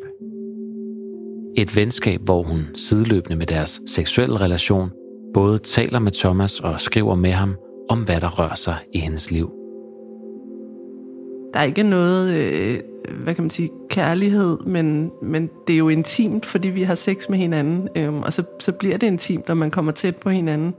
Et 1.56 1.76
venskab, 1.76 2.20
hvor 2.20 2.42
hun 2.42 2.66
sideløbende 2.76 3.36
med 3.36 3.46
deres 3.46 3.80
seksuelle 3.86 4.40
relation 4.40 4.90
både 5.34 5.58
taler 5.58 5.98
med 5.98 6.12
Thomas 6.12 6.60
og 6.60 6.80
skriver 6.80 7.14
med 7.14 7.32
ham 7.32 7.56
om, 7.88 8.02
hvad 8.02 8.20
der 8.20 8.28
rører 8.28 8.54
sig 8.54 8.76
i 8.92 8.98
hendes 8.98 9.30
liv. 9.30 9.65
Der 11.56 11.62
er 11.62 11.66
ikke 11.66 11.82
noget, 11.82 12.34
øh, 12.34 12.80
hvad 13.22 13.34
kan 13.34 13.44
man 13.44 13.50
sige, 13.50 13.70
kærlighed, 13.88 14.58
men, 14.58 15.10
men 15.22 15.50
det 15.66 15.74
er 15.74 15.78
jo 15.78 15.88
intimt, 15.88 16.46
fordi 16.46 16.68
vi 16.68 16.82
har 16.82 16.94
sex 16.94 17.28
med 17.28 17.38
hinanden, 17.38 17.88
øh, 17.96 18.14
og 18.14 18.32
så, 18.32 18.42
så 18.60 18.72
bliver 18.72 18.96
det 18.96 19.06
intimt, 19.06 19.48
når 19.48 19.54
man 19.54 19.70
kommer 19.70 19.92
tæt 19.92 20.16
på 20.16 20.30
hinanden. 20.30 20.74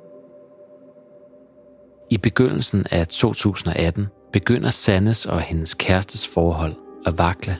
I 2.09 2.17
begyndelsen 2.17 2.85
af 2.91 3.07
2018 3.07 4.07
begynder 4.33 4.69
Sannes 4.69 5.25
og 5.25 5.41
hendes 5.41 5.73
kærestes 5.73 6.27
forhold 6.27 6.75
at 7.05 7.17
vakle. 7.17 7.57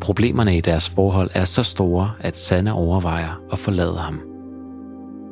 Problemerne 0.00 0.56
i 0.56 0.60
deres 0.60 0.90
forhold 0.90 1.30
er 1.34 1.44
så 1.44 1.62
store, 1.62 2.10
at 2.20 2.36
Sanne 2.36 2.72
overvejer 2.72 3.42
at 3.52 3.58
forlade 3.58 3.96
ham. 3.96 4.20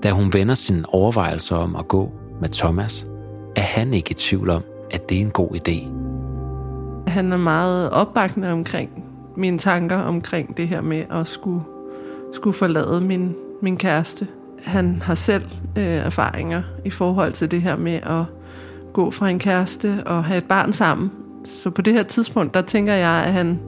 Da 0.03 0.11
hun 0.11 0.33
vender 0.33 0.55
sin 0.55 0.85
overvejelse 0.89 1.55
om 1.55 1.77
at 1.77 1.89
gå 1.89 2.13
med 2.41 2.49
Thomas, 2.49 3.07
er 3.57 3.63
han 3.63 3.95
ikke 3.95 4.11
i 4.11 4.15
tvivl 4.15 4.51
om, 4.51 4.63
at 4.91 5.09
det 5.09 5.17
er 5.17 5.21
en 5.21 5.31
god 5.31 5.51
idé. 5.55 6.04
Han 7.15 7.33
er 7.33 7.37
meget 7.37 7.91
opbakende 7.91 8.53
omkring 8.53 9.05
mine 9.37 9.59
tanker 9.59 9.97
omkring 9.97 10.57
det 10.57 10.69
her 10.69 10.81
med 10.81 11.05
at 11.11 11.27
skulle, 11.27 11.63
skulle 12.33 12.57
forlade 12.57 13.01
min, 13.01 13.35
min 13.63 13.77
kæreste. 13.77 14.27
Han 14.63 15.03
har 15.03 15.15
selv 15.15 15.45
øh, 15.77 15.85
erfaringer 15.85 16.63
i 16.85 16.91
forhold 16.91 17.33
til 17.33 17.51
det 17.51 17.63
her 17.63 17.77
med 17.77 17.93
at 17.93 18.25
gå 18.93 19.11
fra 19.11 19.29
en 19.29 19.39
kæreste 19.39 20.03
og 20.07 20.25
have 20.25 20.39
et 20.39 20.45
barn 20.45 20.73
sammen. 20.73 21.11
Så 21.45 21.71
på 21.71 21.83
det 21.83 21.93
her 21.93 22.03
tidspunkt, 22.03 22.55
der 22.55 22.63
tænker 22.63 22.95
jeg, 22.95 23.25
at 23.27 23.33
han, 23.33 23.61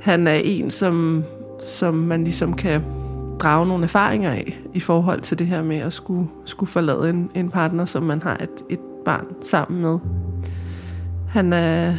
han 0.00 0.26
er 0.26 0.40
en, 0.44 0.70
som, 0.70 1.24
som 1.64 1.94
man 1.94 2.24
ligesom 2.24 2.54
kan 2.54 2.82
drage 3.40 3.66
nogle 3.66 3.84
erfaringer 3.84 4.30
af 4.30 4.58
i 4.74 4.80
forhold 4.80 5.20
til 5.20 5.38
det 5.38 5.46
her 5.46 5.62
med 5.62 5.76
at 5.78 5.92
skulle, 5.92 6.28
skulle 6.44 6.70
forlade 6.70 7.10
en, 7.10 7.30
en 7.34 7.50
partner, 7.50 7.84
som 7.84 8.02
man 8.02 8.22
har 8.22 8.36
et, 8.36 8.64
et 8.70 8.80
barn 9.04 9.26
sammen 9.42 9.82
med. 9.82 9.98
Han 11.28 11.52
er 11.52 11.94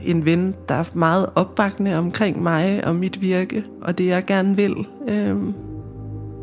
en 0.00 0.24
ven, 0.24 0.54
der 0.68 0.74
er 0.74 0.84
meget 0.94 1.26
opbakende 1.34 1.96
omkring 1.96 2.42
mig 2.42 2.86
og 2.86 2.96
mit 2.96 3.20
virke, 3.20 3.64
og 3.82 3.98
det 3.98 4.06
jeg 4.06 4.24
gerne 4.24 4.56
vil. 4.56 4.86
Øhm, 5.08 5.54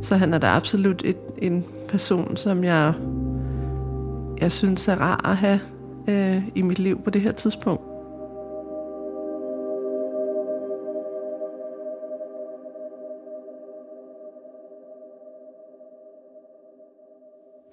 så 0.02 0.16
han 0.16 0.34
er 0.34 0.38
da 0.38 0.48
absolut 0.48 1.02
et, 1.06 1.18
en 1.38 1.66
person, 1.88 2.38
som 2.38 2.64
jeg, 2.64 2.94
jeg 4.42 4.52
synes 4.52 4.88
er 4.88 4.96
rar 4.96 5.30
at 5.30 5.38
have 5.38 5.60
øh, 6.08 6.44
i 6.56 6.62
mit 6.62 6.80
liv 6.80 7.02
på 7.04 7.10
det 7.10 7.22
her 7.22 7.32
tidspunkt. 7.32 7.82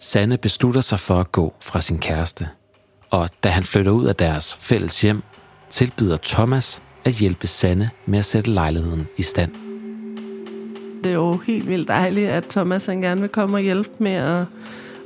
Sanne 0.01 0.39
beslutter 0.39 0.81
sig 0.81 1.01
for 1.01 1.21
at 1.21 1.33
gå 1.33 1.55
fra 1.61 1.81
sin 1.81 1.99
kæreste, 1.99 2.49
og 3.11 3.31
da 3.45 3.49
han 3.49 3.65
flytter 3.65 3.93
ud 3.93 4.05
af 4.05 4.17
deres 4.17 4.55
fælles 4.55 5.01
hjem, 5.01 5.23
tilbyder 5.73 6.17
Thomas 6.23 6.83
at 7.05 7.13
hjælpe 7.13 7.47
Sanne 7.47 7.91
med 8.07 8.19
at 8.19 8.25
sætte 8.25 8.51
lejligheden 8.51 9.09
i 9.17 9.23
stand. 9.23 9.51
Det 11.05 11.11
er 11.11 11.15
jo 11.15 11.37
helt 11.37 11.69
vildt 11.69 11.89
dejligt, 11.89 12.29
at 12.29 12.45
Thomas 12.45 12.87
han 12.87 13.01
gerne 13.01 13.21
vil 13.21 13.31
komme 13.31 13.57
og 13.57 13.61
hjælpe 13.61 13.91
med 13.99 14.13
at, 14.13 14.45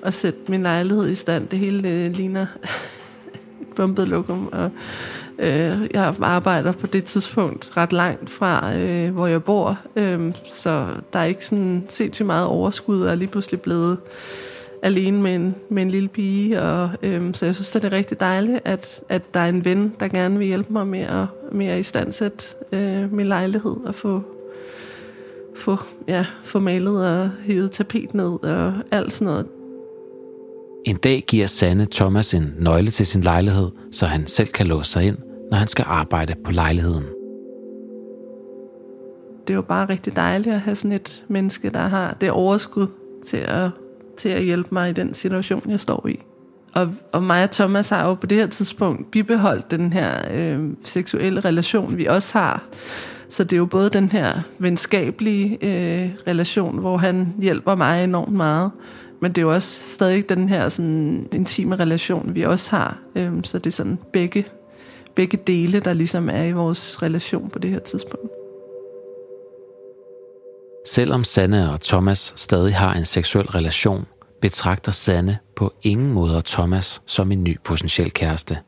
at 0.03 0.15
sætte 0.15 0.39
min 0.49 0.63
lejlighed 0.63 1.09
i 1.09 1.15
stand. 1.15 1.49
Det 1.49 1.59
hele 1.59 1.83
det 1.83 2.17
ligner 2.17 2.47
et 3.61 3.69
bumpet 3.77 4.09
lokum, 4.09 4.49
og 4.53 4.71
øh, 5.39 5.89
jeg 5.95 6.15
arbejder 6.21 6.73
på 6.73 6.87
det 6.87 7.05
tidspunkt 7.05 7.77
ret 7.77 7.93
langt 7.93 8.31
fra, 8.31 8.77
øh, 8.77 9.15
hvor 9.15 9.27
jeg 9.27 9.45
bor, 9.45 9.79
øh, 9.97 10.33
så 10.53 10.89
der 11.13 11.19
er 11.19 11.25
ikke 11.25 11.47
sådan 11.47 11.87
sindssygt 11.89 12.27
meget 12.27 12.47
overskud, 12.47 13.03
og 13.03 13.11
er 13.11 13.15
lige 13.15 13.29
pludselig 13.29 13.61
blevet 13.61 13.99
alene 14.83 15.23
med 15.23 15.35
en, 15.35 15.55
med 15.69 15.83
en 15.83 15.91
lille 15.91 16.09
pige, 16.09 16.63
og 16.63 16.91
øhm, 17.03 17.35
så 17.35 17.47
jeg 17.47 17.55
synes, 17.55 17.71
det 17.71 17.85
er 17.85 17.93
rigtig 17.93 18.21
dejligt, 18.21 18.61
at, 18.65 19.01
at 19.09 19.35
der 19.35 19.41
er 19.41 19.49
en 19.49 19.65
ven, 19.65 19.93
der 20.01 20.09
gerne 20.09 20.39
vil 20.39 20.47
hjælpe 20.47 20.73
mig 20.73 20.87
med 20.87 21.01
at, 21.01 21.27
med 21.53 21.67
at 21.67 21.81
istandsætte 21.81 22.45
øh, 22.73 23.13
min 23.13 23.27
lejlighed 23.27 23.77
og 23.85 23.95
få, 23.95 24.23
få, 25.57 25.79
ja, 26.09 26.27
få 26.45 26.61
malet 26.61 27.07
og 27.07 27.31
hævet 27.41 27.71
tapet 27.71 28.15
ned 28.15 28.45
og 28.45 28.73
alt 28.91 29.13
sådan 29.13 29.27
noget. 29.27 29.47
En 30.85 30.97
dag 30.97 31.25
giver 31.29 31.47
Sanne 31.47 31.87
Thomas 31.91 32.35
en 32.35 32.55
nøgle 32.59 32.91
til 32.91 33.07
sin 33.07 33.21
lejlighed, 33.23 33.69
så 33.93 34.07
han 34.07 34.27
selv 34.27 34.49
kan 34.49 34.67
låse 34.67 34.91
sig 34.91 35.05
ind, 35.05 35.17
når 35.51 35.57
han 35.57 35.69
skal 35.69 35.85
arbejde 35.89 36.35
på 36.45 36.53
lejligheden. 36.53 37.05
Det 39.47 39.53
er 39.53 39.57
jo 39.57 39.63
bare 39.63 39.89
rigtig 39.89 40.17
dejligt 40.17 40.55
at 40.55 40.61
have 40.61 40.77
sådan 40.77 40.93
et 40.93 41.25
menneske, 41.29 41.71
der 41.71 41.81
har 41.81 42.17
det 42.21 42.31
overskud 42.31 42.87
til 43.27 43.37
at 43.37 43.71
til 44.17 44.29
at 44.29 44.45
hjælpe 44.45 44.69
mig 44.73 44.91
i 44.91 44.93
den 44.93 45.15
situation, 45.15 45.71
jeg 45.71 45.81
står 45.81 46.07
i. 46.09 46.19
Og, 46.75 46.95
og 47.13 47.23
mig 47.23 47.43
og 47.43 47.51
Thomas 47.51 47.89
har 47.89 48.09
jo 48.09 48.15
på 48.15 48.27
det 48.27 48.39
her 48.39 48.47
tidspunkt 48.47 49.11
bibeholdt 49.11 49.71
den 49.71 49.93
her 49.93 50.13
øh, 50.35 50.71
seksuelle 50.85 51.41
relation, 51.41 51.97
vi 51.97 52.07
også 52.07 52.39
har. 52.39 52.65
Så 53.29 53.45
det 53.45 53.53
er 53.53 53.57
jo 53.57 53.67
både 53.67 53.91
den 53.91 54.09
her 54.09 54.41
venskabelige 54.59 55.59
øh, 55.63 56.11
relation, 56.27 56.79
hvor 56.79 56.97
han 56.97 57.35
hjælper 57.41 57.75
mig 57.75 58.05
enormt 58.05 58.33
meget, 58.33 58.71
men 59.21 59.33
det 59.33 59.39
er 59.39 59.43
jo 59.43 59.55
også 59.55 59.95
stadig 59.95 60.29
den 60.29 60.49
her 60.49 60.69
sådan, 60.69 61.29
intime 61.33 61.77
relation, 61.77 62.35
vi 62.35 62.43
også 62.43 62.77
har. 62.77 62.99
Øh, 63.15 63.33
så 63.43 63.59
det 63.59 63.67
er 63.67 63.75
sådan 63.75 63.99
begge, 64.13 64.47
begge 65.15 65.39
dele, 65.47 65.81
der 65.81 65.93
ligesom 65.93 66.29
er 66.29 66.43
i 66.43 66.53
vores 66.53 67.03
relation 67.03 67.51
på 67.51 67.59
det 67.59 67.71
her 67.71 67.79
tidspunkt. 67.79 68.36
Selvom 70.87 71.25
Sanne 71.25 71.71
og 71.71 71.81
Thomas 71.81 72.33
stadig 72.37 72.77
har 72.77 72.95
en 72.95 73.05
seksuel 73.05 73.47
relation, 73.47 74.07
betragter 74.41 74.93
Sanne 74.93 75.39
på 75.57 75.73
ingen 75.83 76.13
måde 76.13 76.43
Thomas 76.47 77.03
som 77.07 77.33
en 77.33 77.45
ny 77.45 77.59
potentiel 77.65 78.13
kæreste. 78.13 78.59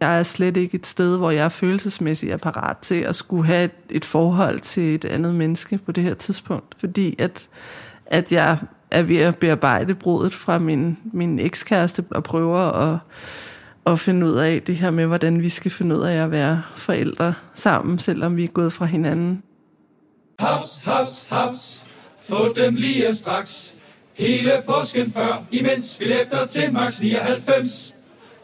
Jeg 0.00 0.18
er 0.18 0.22
slet 0.22 0.56
ikke 0.56 0.74
et 0.74 0.86
sted, 0.86 1.18
hvor 1.18 1.30
jeg 1.30 1.44
er 1.44 1.48
følelsesmæssigt 1.48 2.32
er 2.32 2.36
parat 2.36 2.76
til 2.78 2.94
at 2.94 3.16
skulle 3.16 3.46
have 3.46 3.64
et, 3.64 3.70
et 3.90 4.04
forhold 4.04 4.60
til 4.60 4.94
et 4.94 5.04
andet 5.04 5.34
menneske 5.34 5.78
på 5.78 5.92
det 5.92 6.04
her 6.04 6.14
tidspunkt. 6.14 6.74
Fordi 6.78 7.14
at, 7.18 7.48
at 8.06 8.32
jeg 8.32 8.58
er 8.90 9.02
ved 9.02 9.18
at 9.18 9.36
bearbejde 9.36 9.94
brudet 9.94 10.34
fra 10.34 10.58
min, 10.58 10.98
min 11.12 11.38
ekskæreste 11.38 12.04
og 12.10 12.24
prøver 12.24 12.58
at, 12.58 12.98
at 13.86 14.00
finde 14.00 14.26
ud 14.26 14.34
af 14.34 14.62
det 14.62 14.76
her 14.76 14.90
med, 14.90 15.06
hvordan 15.06 15.42
vi 15.42 15.48
skal 15.48 15.70
finde 15.70 15.96
ud 15.96 16.02
af 16.02 16.16
at 16.24 16.30
være 16.30 16.62
forældre 16.76 17.34
sammen, 17.54 17.98
selvom 17.98 18.36
vi 18.36 18.44
er 18.44 18.48
gået 18.48 18.72
fra 18.72 18.84
hinanden. 18.84 19.42
Haps, 20.38 20.80
haps, 20.84 21.26
haps. 21.30 21.82
Få 22.28 22.52
dem 22.52 22.74
lige 22.74 23.14
straks. 23.14 23.74
Hele 24.14 24.52
påsken 24.66 25.12
før, 25.12 25.44
imens 25.50 25.96
billetter 25.98 26.46
til 26.46 26.72
max 26.72 27.00
99. 27.00 27.94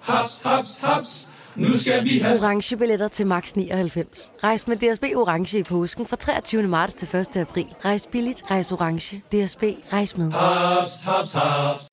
Haps, 0.00 0.40
haps, 0.44 0.78
haps. 0.78 1.28
Nu 1.56 1.76
skal 1.76 2.04
vi 2.04 2.18
have... 2.18 2.36
Orange 2.42 2.76
billetter 2.76 3.08
til 3.08 3.26
max 3.26 3.52
99. 3.54 4.32
Rejs 4.44 4.66
med 4.66 4.76
DSB 4.76 5.02
Orange 5.16 5.58
i 5.58 5.62
påsken 5.62 6.06
fra 6.06 6.16
23. 6.16 6.62
marts 6.62 6.94
til 6.94 7.16
1. 7.16 7.36
april. 7.36 7.66
Rejs 7.84 8.08
billigt, 8.12 8.42
rejs 8.50 8.72
orange. 8.72 9.16
DSB, 9.16 9.62
rejs 9.92 10.16
med. 10.16 10.32
Haps, 10.32 10.92
haps, 11.04 11.32
haps. 11.32 11.88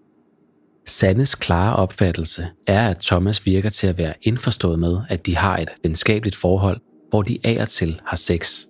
Sandes 0.88 1.36
klare 1.36 1.76
opfattelse 1.76 2.48
er, 2.68 2.90
at 2.90 3.00
Thomas 3.00 3.46
virker 3.46 3.70
til 3.70 3.88
at 3.88 3.98
være 3.98 4.14
indforstået 4.22 4.80
med, 4.80 4.98
at 5.10 5.26
de 5.26 5.36
har 5.38 5.58
et 5.58 5.70
venskabeligt 5.84 6.36
forhold, 6.36 6.82
hvor 7.10 7.22
de 7.22 7.40
af 7.44 7.58
og 7.62 7.70
til 7.70 8.02
har 8.06 8.18
sex. 8.18 8.66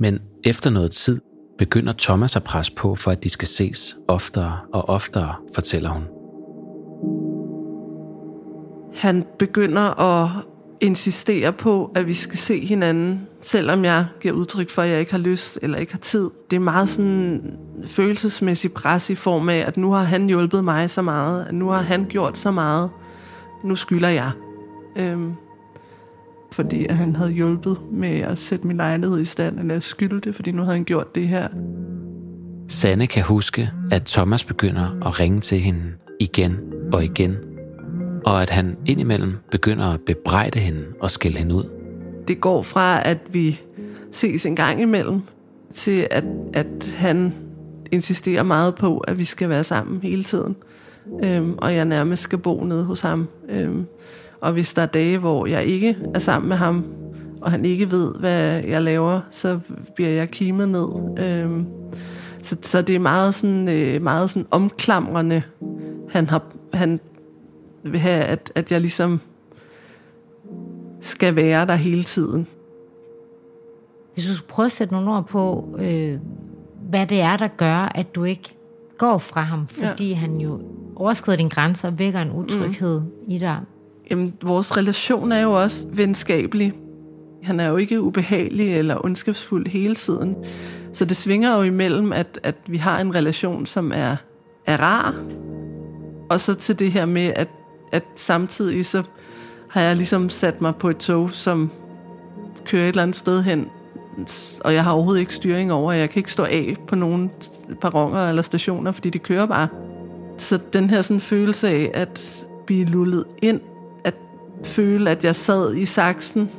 Men 0.00 0.20
efter 0.44 0.70
noget 0.70 0.90
tid 0.90 1.20
begynder 1.58 1.92
Thomas 1.98 2.36
at 2.36 2.44
presse 2.44 2.72
på 2.72 2.94
for, 2.94 3.10
at 3.10 3.24
de 3.24 3.28
skal 3.28 3.48
ses 3.48 3.96
oftere 4.08 4.58
og 4.72 4.88
oftere, 4.88 5.34
fortæller 5.54 5.90
hun. 5.90 6.02
Han 8.94 9.24
begynder 9.38 10.00
at 10.00 10.28
insistere 10.80 11.52
på, 11.52 11.92
at 11.94 12.06
vi 12.06 12.14
skal 12.14 12.38
se 12.38 12.66
hinanden, 12.66 13.26
selvom 13.40 13.84
jeg 13.84 14.06
giver 14.20 14.34
udtryk 14.34 14.70
for, 14.70 14.82
at 14.82 14.88
jeg 14.88 15.00
ikke 15.00 15.12
har 15.12 15.18
lyst 15.18 15.58
eller 15.62 15.78
ikke 15.78 15.92
har 15.92 15.98
tid. 15.98 16.30
Det 16.50 16.56
er 16.56 16.60
meget 16.60 16.88
sådan 16.88 17.42
følelsesmæssig 17.86 18.72
pres 18.72 19.10
i 19.10 19.14
form 19.14 19.48
af, 19.48 19.58
at 19.66 19.76
nu 19.76 19.92
har 19.92 20.02
han 20.02 20.26
hjulpet 20.26 20.64
mig 20.64 20.90
så 20.90 21.02
meget, 21.02 21.44
at 21.44 21.54
nu 21.54 21.68
har 21.68 21.82
han 21.82 22.06
gjort 22.08 22.38
så 22.38 22.50
meget, 22.50 22.90
nu 23.64 23.76
skylder 23.76 24.08
jeg. 24.08 24.30
Øhm, 24.96 25.32
fordi 26.52 26.86
at 26.86 26.96
han 26.96 27.16
havde 27.16 27.30
hjulpet 27.30 27.78
med 27.92 28.20
at 28.20 28.38
sætte 28.38 28.66
min 28.66 28.76
lejlighed 28.76 29.20
i 29.20 29.24
stand, 29.24 29.58
eller 29.58 29.74
jeg 29.74 29.82
skyldte, 29.82 30.32
fordi 30.32 30.52
nu 30.52 30.62
havde 30.62 30.76
han 30.76 30.84
gjort 30.84 31.14
det 31.14 31.28
her. 31.28 31.48
Sanne 32.68 33.06
kan 33.06 33.22
huske, 33.22 33.70
at 33.90 34.04
Thomas 34.04 34.44
begynder 34.44 35.06
at 35.06 35.20
ringe 35.20 35.40
til 35.40 35.60
hende 35.60 35.82
igen 36.20 36.56
og 36.92 37.04
igen, 37.04 37.36
og 38.24 38.42
at 38.42 38.50
han 38.50 38.76
indimellem 38.86 39.36
begynder 39.50 39.84
at 39.84 40.00
bebrejde 40.00 40.58
hende 40.58 40.84
og 41.00 41.10
skælde 41.10 41.38
hende 41.38 41.54
ud. 41.54 41.64
Det 42.28 42.40
går 42.40 42.62
fra, 42.62 43.08
at 43.08 43.18
vi 43.30 43.60
ses 44.12 44.46
en 44.46 44.56
gang 44.56 44.80
imellem, 44.80 45.20
til 45.72 46.08
at, 46.10 46.24
at 46.54 46.94
han 46.96 47.34
insisterer 47.90 48.42
meget 48.42 48.74
på, 48.74 48.98
at 48.98 49.18
vi 49.18 49.24
skal 49.24 49.48
være 49.48 49.64
sammen 49.64 50.00
hele 50.02 50.24
tiden. 50.24 50.56
Øhm, 51.24 51.54
og 51.58 51.74
jeg 51.74 51.84
nærmest 51.84 52.22
skal 52.22 52.38
bo 52.38 52.64
nede 52.64 52.84
hos 52.84 53.00
ham. 53.00 53.28
Øhm, 53.48 53.86
og 54.40 54.52
hvis 54.52 54.74
der 54.74 54.82
er 54.82 54.86
dage, 54.86 55.18
hvor 55.18 55.46
jeg 55.46 55.64
ikke 55.64 55.98
er 56.14 56.18
sammen 56.18 56.48
med 56.48 56.56
ham, 56.56 56.84
og 57.40 57.50
han 57.50 57.64
ikke 57.64 57.90
ved, 57.90 58.14
hvad 58.14 58.62
jeg 58.62 58.82
laver, 58.82 59.20
så 59.30 59.58
bliver 59.94 60.10
jeg 60.10 60.30
kimet 60.30 60.68
ned. 60.68 60.88
Øhm, 61.18 61.66
så, 62.42 62.56
så 62.62 62.82
det 62.82 62.94
er 62.94 63.00
meget 63.00 63.34
sådan, 63.34 63.68
øh, 63.68 64.02
meget 64.02 64.30
sådan 64.30 64.46
omklamrende. 64.50 65.42
Han, 66.10 66.26
har, 66.26 66.42
han 66.72 67.00
vil 67.82 68.00
have, 68.00 68.24
at, 68.24 68.52
at 68.54 68.72
jeg 68.72 68.80
ligesom 68.80 69.20
skal 71.00 71.36
være 71.36 71.66
der 71.66 71.74
hele 71.74 72.02
tiden. 72.02 72.46
Hvis 74.14 74.26
du 74.26 74.34
skulle 74.34 74.48
prøve 74.48 74.66
at 74.66 74.72
sætte 74.72 74.94
nogle 74.94 75.10
ord 75.10 75.26
på, 75.26 75.68
øh, 75.78 76.18
hvad 76.88 77.06
det 77.06 77.20
er, 77.20 77.36
der 77.36 77.48
gør, 77.48 77.92
at 77.94 78.14
du 78.14 78.24
ikke 78.24 78.54
går 78.98 79.18
fra 79.18 79.40
ham, 79.40 79.68
fordi 79.68 80.08
ja. 80.08 80.14
han 80.14 80.40
jo 80.40 80.60
overskrider 80.96 81.36
dine 81.36 81.50
grænser 81.50 81.88
og 81.88 81.98
vækker 81.98 82.20
en 82.20 82.32
utryghed 82.32 83.00
mm. 83.00 83.06
i 83.28 83.38
dig. 83.38 83.60
Jamen, 84.10 84.34
vores 84.42 84.76
relation 84.76 85.32
er 85.32 85.40
jo 85.40 85.62
også 85.62 85.88
venskabelig. 85.92 86.72
Han 87.42 87.60
er 87.60 87.68
jo 87.68 87.76
ikke 87.76 88.00
ubehagelig 88.00 88.76
eller 88.76 89.04
ondskabsfuld 89.04 89.68
hele 89.68 89.94
tiden. 89.94 90.36
Så 90.92 91.04
det 91.04 91.16
svinger 91.16 91.56
jo 91.56 91.62
imellem, 91.62 92.12
at, 92.12 92.40
at 92.42 92.56
vi 92.66 92.76
har 92.76 93.00
en 93.00 93.14
relation, 93.14 93.66
som 93.66 93.92
er, 93.94 94.16
er 94.66 94.76
rar, 94.76 95.14
og 96.30 96.40
så 96.40 96.54
til 96.54 96.78
det 96.78 96.92
her 96.92 97.06
med, 97.06 97.32
at, 97.36 97.48
at 97.92 98.04
samtidig 98.16 98.86
så 98.86 99.02
har 99.70 99.80
jeg 99.80 99.96
ligesom 99.96 100.30
sat 100.30 100.60
mig 100.60 100.76
på 100.76 100.90
et 100.90 100.96
tog, 100.96 101.30
som 101.32 101.70
kører 102.66 102.84
et 102.84 102.88
eller 102.88 103.02
andet 103.02 103.16
sted 103.16 103.42
hen, 103.42 103.66
og 104.60 104.74
jeg 104.74 104.84
har 104.84 104.92
overhovedet 104.92 105.20
ikke 105.20 105.34
styring 105.34 105.72
over, 105.72 105.92
jeg 105.92 106.10
kan 106.10 106.20
ikke 106.20 106.32
stå 106.32 106.44
af 106.44 106.76
på 106.88 106.96
nogen 106.96 107.30
perroner 107.80 108.28
eller 108.28 108.42
stationer, 108.42 108.92
fordi 108.92 109.10
de 109.10 109.18
kører 109.18 109.46
bare. 109.46 109.68
Så 110.38 110.58
den 110.72 110.90
her 110.90 111.02
sådan 111.02 111.20
følelse 111.20 111.68
af 111.68 111.90
at 111.94 112.46
blive 112.66 112.84
lullet 112.84 113.24
ind 113.42 113.60
føle, 114.64 115.10
at 115.10 115.24
jeg 115.24 115.36
sad 115.36 115.74
i 115.74 115.84
saksen, 115.84 116.50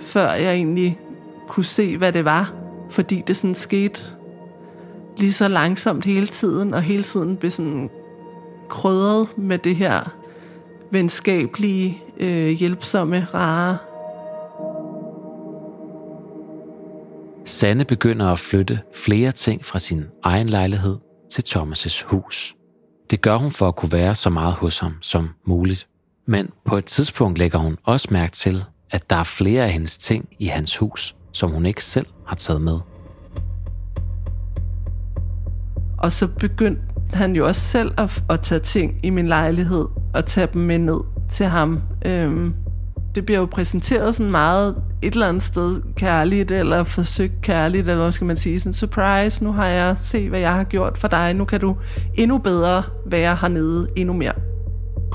før 0.00 0.32
jeg 0.32 0.54
egentlig 0.54 1.00
kunne 1.48 1.64
se, 1.64 1.96
hvad 1.96 2.12
det 2.12 2.24
var. 2.24 2.54
Fordi 2.90 3.22
det 3.26 3.36
sådan 3.36 3.54
skete 3.54 4.00
lige 5.16 5.32
så 5.32 5.48
langsomt 5.48 6.04
hele 6.04 6.26
tiden, 6.26 6.74
og 6.74 6.82
hele 6.82 7.02
tiden 7.02 7.36
blev 7.36 7.50
sådan 7.50 7.90
krydret 8.68 9.38
med 9.38 9.58
det 9.58 9.76
her 9.76 10.16
venskabelige, 10.90 12.02
øh, 12.20 12.48
hjælpsomme, 12.48 13.26
rare. 13.34 13.78
Sanne 17.44 17.84
begynder 17.84 18.26
at 18.26 18.38
flytte 18.38 18.80
flere 18.94 19.32
ting 19.32 19.64
fra 19.64 19.78
sin 19.78 20.04
egen 20.22 20.48
lejlighed 20.48 20.96
til 21.30 21.44
Thomas' 21.48 22.06
hus. 22.06 22.56
Det 23.10 23.20
gør 23.20 23.36
hun 23.36 23.50
for 23.50 23.68
at 23.68 23.76
kunne 23.76 23.92
være 23.92 24.14
så 24.14 24.30
meget 24.30 24.54
hos 24.54 24.78
ham 24.78 24.92
som 25.00 25.28
muligt. 25.46 25.88
Men 26.26 26.50
på 26.64 26.76
et 26.76 26.84
tidspunkt 26.84 27.38
lægger 27.38 27.58
hun 27.58 27.78
også 27.84 28.08
mærke 28.10 28.32
til, 28.32 28.64
at 28.90 29.10
der 29.10 29.16
er 29.16 29.24
flere 29.24 29.64
af 29.64 29.72
hendes 29.72 29.98
ting 29.98 30.28
i 30.38 30.46
hans 30.46 30.76
hus, 30.76 31.16
som 31.32 31.50
hun 31.50 31.66
ikke 31.66 31.84
selv 31.84 32.06
har 32.26 32.36
taget 32.36 32.60
med. 32.60 32.78
Og 35.98 36.12
så 36.12 36.26
begyndte 36.26 36.82
han 37.12 37.36
jo 37.36 37.46
også 37.46 37.60
selv 37.60 37.92
at, 37.98 38.24
at 38.30 38.40
tage 38.40 38.58
ting 38.58 38.94
i 39.02 39.10
min 39.10 39.28
lejlighed 39.28 39.86
og 40.14 40.26
tage 40.26 40.48
dem 40.52 40.62
med 40.62 40.78
ned 40.78 41.00
til 41.30 41.46
ham. 41.46 41.80
Øhm, 42.04 42.54
det 43.14 43.26
bliver 43.26 43.38
jo 43.38 43.46
præsenteret 43.46 44.14
sådan 44.14 44.30
meget 44.30 44.82
et 45.02 45.14
eller 45.14 45.28
andet 45.28 45.42
sted 45.42 45.82
kærligt, 45.96 46.50
eller 46.50 46.84
forsøgt 46.84 47.40
kærligt, 47.42 47.88
eller 47.88 48.02
hvad 48.02 48.12
skal 48.12 48.26
man 48.26 48.36
sige, 48.36 48.60
sådan 48.60 48.72
surprise, 48.72 49.44
nu 49.44 49.52
har 49.52 49.66
jeg 49.66 49.98
set, 49.98 50.28
hvad 50.28 50.40
jeg 50.40 50.52
har 50.52 50.64
gjort 50.64 50.98
for 50.98 51.08
dig, 51.08 51.34
nu 51.34 51.44
kan 51.44 51.60
du 51.60 51.76
endnu 52.14 52.38
bedre 52.38 52.82
være 53.06 53.36
hernede 53.36 53.88
endnu 53.96 54.14
mere. 54.14 54.53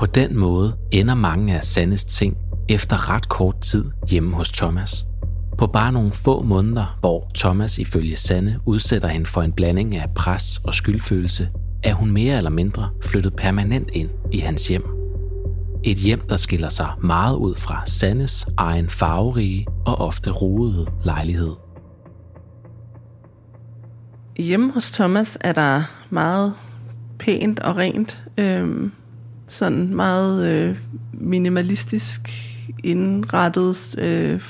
På 0.00 0.06
den 0.06 0.36
måde 0.36 0.76
ender 0.90 1.14
mange 1.14 1.56
af 1.56 1.64
Sandes 1.64 2.04
ting 2.04 2.36
efter 2.68 3.10
ret 3.10 3.28
kort 3.28 3.60
tid 3.60 3.84
hjemme 4.08 4.36
hos 4.36 4.52
Thomas. 4.52 5.06
På 5.58 5.66
bare 5.66 5.92
nogle 5.92 6.10
få 6.12 6.42
måneder, 6.42 6.98
hvor 7.00 7.30
Thomas 7.34 7.78
ifølge 7.78 8.16
Sande 8.16 8.60
udsætter 8.66 9.08
hende 9.08 9.26
for 9.26 9.42
en 9.42 9.52
blanding 9.52 9.96
af 9.96 10.10
pres 10.14 10.60
og 10.64 10.74
skyldfølelse, 10.74 11.48
er 11.82 11.94
hun 11.94 12.10
mere 12.10 12.36
eller 12.36 12.50
mindre 12.50 12.90
flyttet 13.04 13.36
permanent 13.36 13.90
ind 13.92 14.10
i 14.32 14.38
hans 14.38 14.68
hjem. 14.68 14.84
Et 15.84 15.96
hjem, 15.96 16.20
der 16.28 16.36
skiller 16.36 16.68
sig 16.68 16.88
meget 17.02 17.36
ud 17.36 17.54
fra 17.54 17.82
Sandes 17.86 18.46
egen 18.56 18.88
farverige 18.88 19.66
og 19.86 19.94
ofte 19.98 20.30
roede 20.30 20.86
lejlighed. 21.04 21.54
Hjemme 24.38 24.72
hos 24.72 24.90
Thomas 24.90 25.38
er 25.40 25.52
der 25.52 25.82
meget 26.10 26.54
pænt 27.18 27.60
og 27.60 27.76
rent. 27.76 28.24
Øhm, 28.38 28.92
sådan 29.50 29.94
meget 29.94 30.46
øh, 30.46 30.76
minimalistisk 31.12 32.20
indrettet. 32.84 33.98
Øh, 33.98 34.42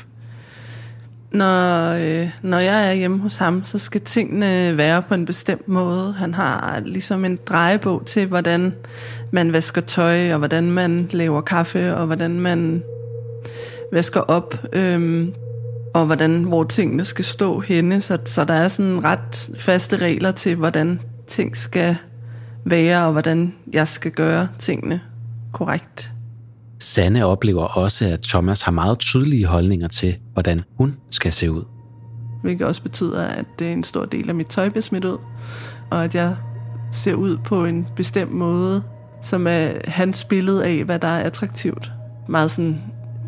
når, 1.33 1.93
øh, 1.93 2.29
når 2.43 2.59
jeg 2.59 2.89
er 2.89 2.93
hjemme 2.93 3.19
hos 3.19 3.37
ham, 3.37 3.65
så 3.65 3.79
skal 3.79 4.01
tingene 4.01 4.77
være 4.77 5.03
på 5.03 5.15
en 5.15 5.25
bestemt 5.25 5.69
måde. 5.69 6.13
Han 6.13 6.35
har 6.35 6.81
ligesom 6.85 7.25
en 7.25 7.39
drejebog 7.47 8.07
til, 8.07 8.27
hvordan 8.27 8.75
man 9.31 9.53
vasker 9.53 9.81
tøj, 9.81 10.33
og 10.33 10.39
hvordan 10.39 10.71
man 10.71 11.09
laver 11.13 11.41
kaffe, 11.41 11.97
og 11.97 12.07
hvordan 12.07 12.41
man 12.41 12.83
vasker 13.93 14.21
op, 14.21 14.55
øh, 14.73 15.29
og 15.95 16.07
hvordan, 16.07 16.43
hvor 16.43 16.65
tingene 16.65 17.05
skal 17.05 17.25
stå 17.25 17.61
henne. 17.61 18.01
Så, 18.01 18.19
så 18.25 18.45
der 18.45 18.55
er 18.55 18.69
sådan 18.69 19.05
ret 19.05 19.51
faste 19.57 19.97
regler 19.97 20.31
til, 20.31 20.55
hvordan 20.55 21.01
ting 21.29 21.57
skal 21.57 21.97
være, 22.65 23.07
og 23.07 23.13
hvordan 23.13 23.55
jeg 23.73 23.89
skal 23.89 24.11
gøre 24.11 24.49
tingene 24.59 25.01
korrekt. 25.53 26.13
Sanne 26.79 27.27
oplever 27.27 27.65
også, 27.65 28.07
at 28.07 28.21
Thomas 28.21 28.63
har 28.63 28.73
meget 28.73 28.99
tydelige 28.99 29.47
holdninger 29.47 29.89
til, 29.89 30.17
hvordan 30.33 30.63
hun 30.79 30.97
skal 31.11 31.33
se 31.33 31.53
ud. 31.53 31.63
Hvilket 32.43 32.67
også 32.67 32.83
betyder, 32.83 33.27
at 33.27 33.45
det 33.59 33.69
er 33.69 33.73
en 33.73 33.85
stor 33.85 34.05
del 34.05 34.29
af 34.29 34.35
mit 34.35 34.47
tøj 34.47 34.69
bliver 34.69 34.83
smidt 34.83 35.05
ud, 35.05 35.19
og 35.91 36.05
at 36.05 36.15
jeg 36.15 36.37
ser 36.93 37.15
ud 37.15 37.37
på 37.37 37.65
en 37.65 37.87
bestemt 37.97 38.33
måde, 38.33 38.83
som 39.23 39.47
er 39.47 39.71
hans 39.85 40.25
billede 40.25 40.65
af, 40.65 40.85
hvad 40.85 40.99
der 40.99 41.09
er 41.09 41.23
attraktivt. 41.23 41.93
Meget 42.29 42.51
sådan 42.51 42.81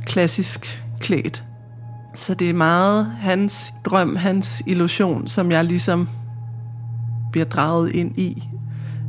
klassisk 0.06 0.84
klædt. 1.00 1.44
Så 2.14 2.34
det 2.34 2.50
er 2.50 2.54
meget 2.54 3.06
hans 3.06 3.72
drøm, 3.84 4.16
hans 4.16 4.62
illusion, 4.66 5.28
som 5.28 5.50
jeg 5.50 5.64
ligesom 5.64 6.08
bliver 7.32 7.44
draget 7.44 7.90
ind 7.90 8.18
i. 8.18 8.48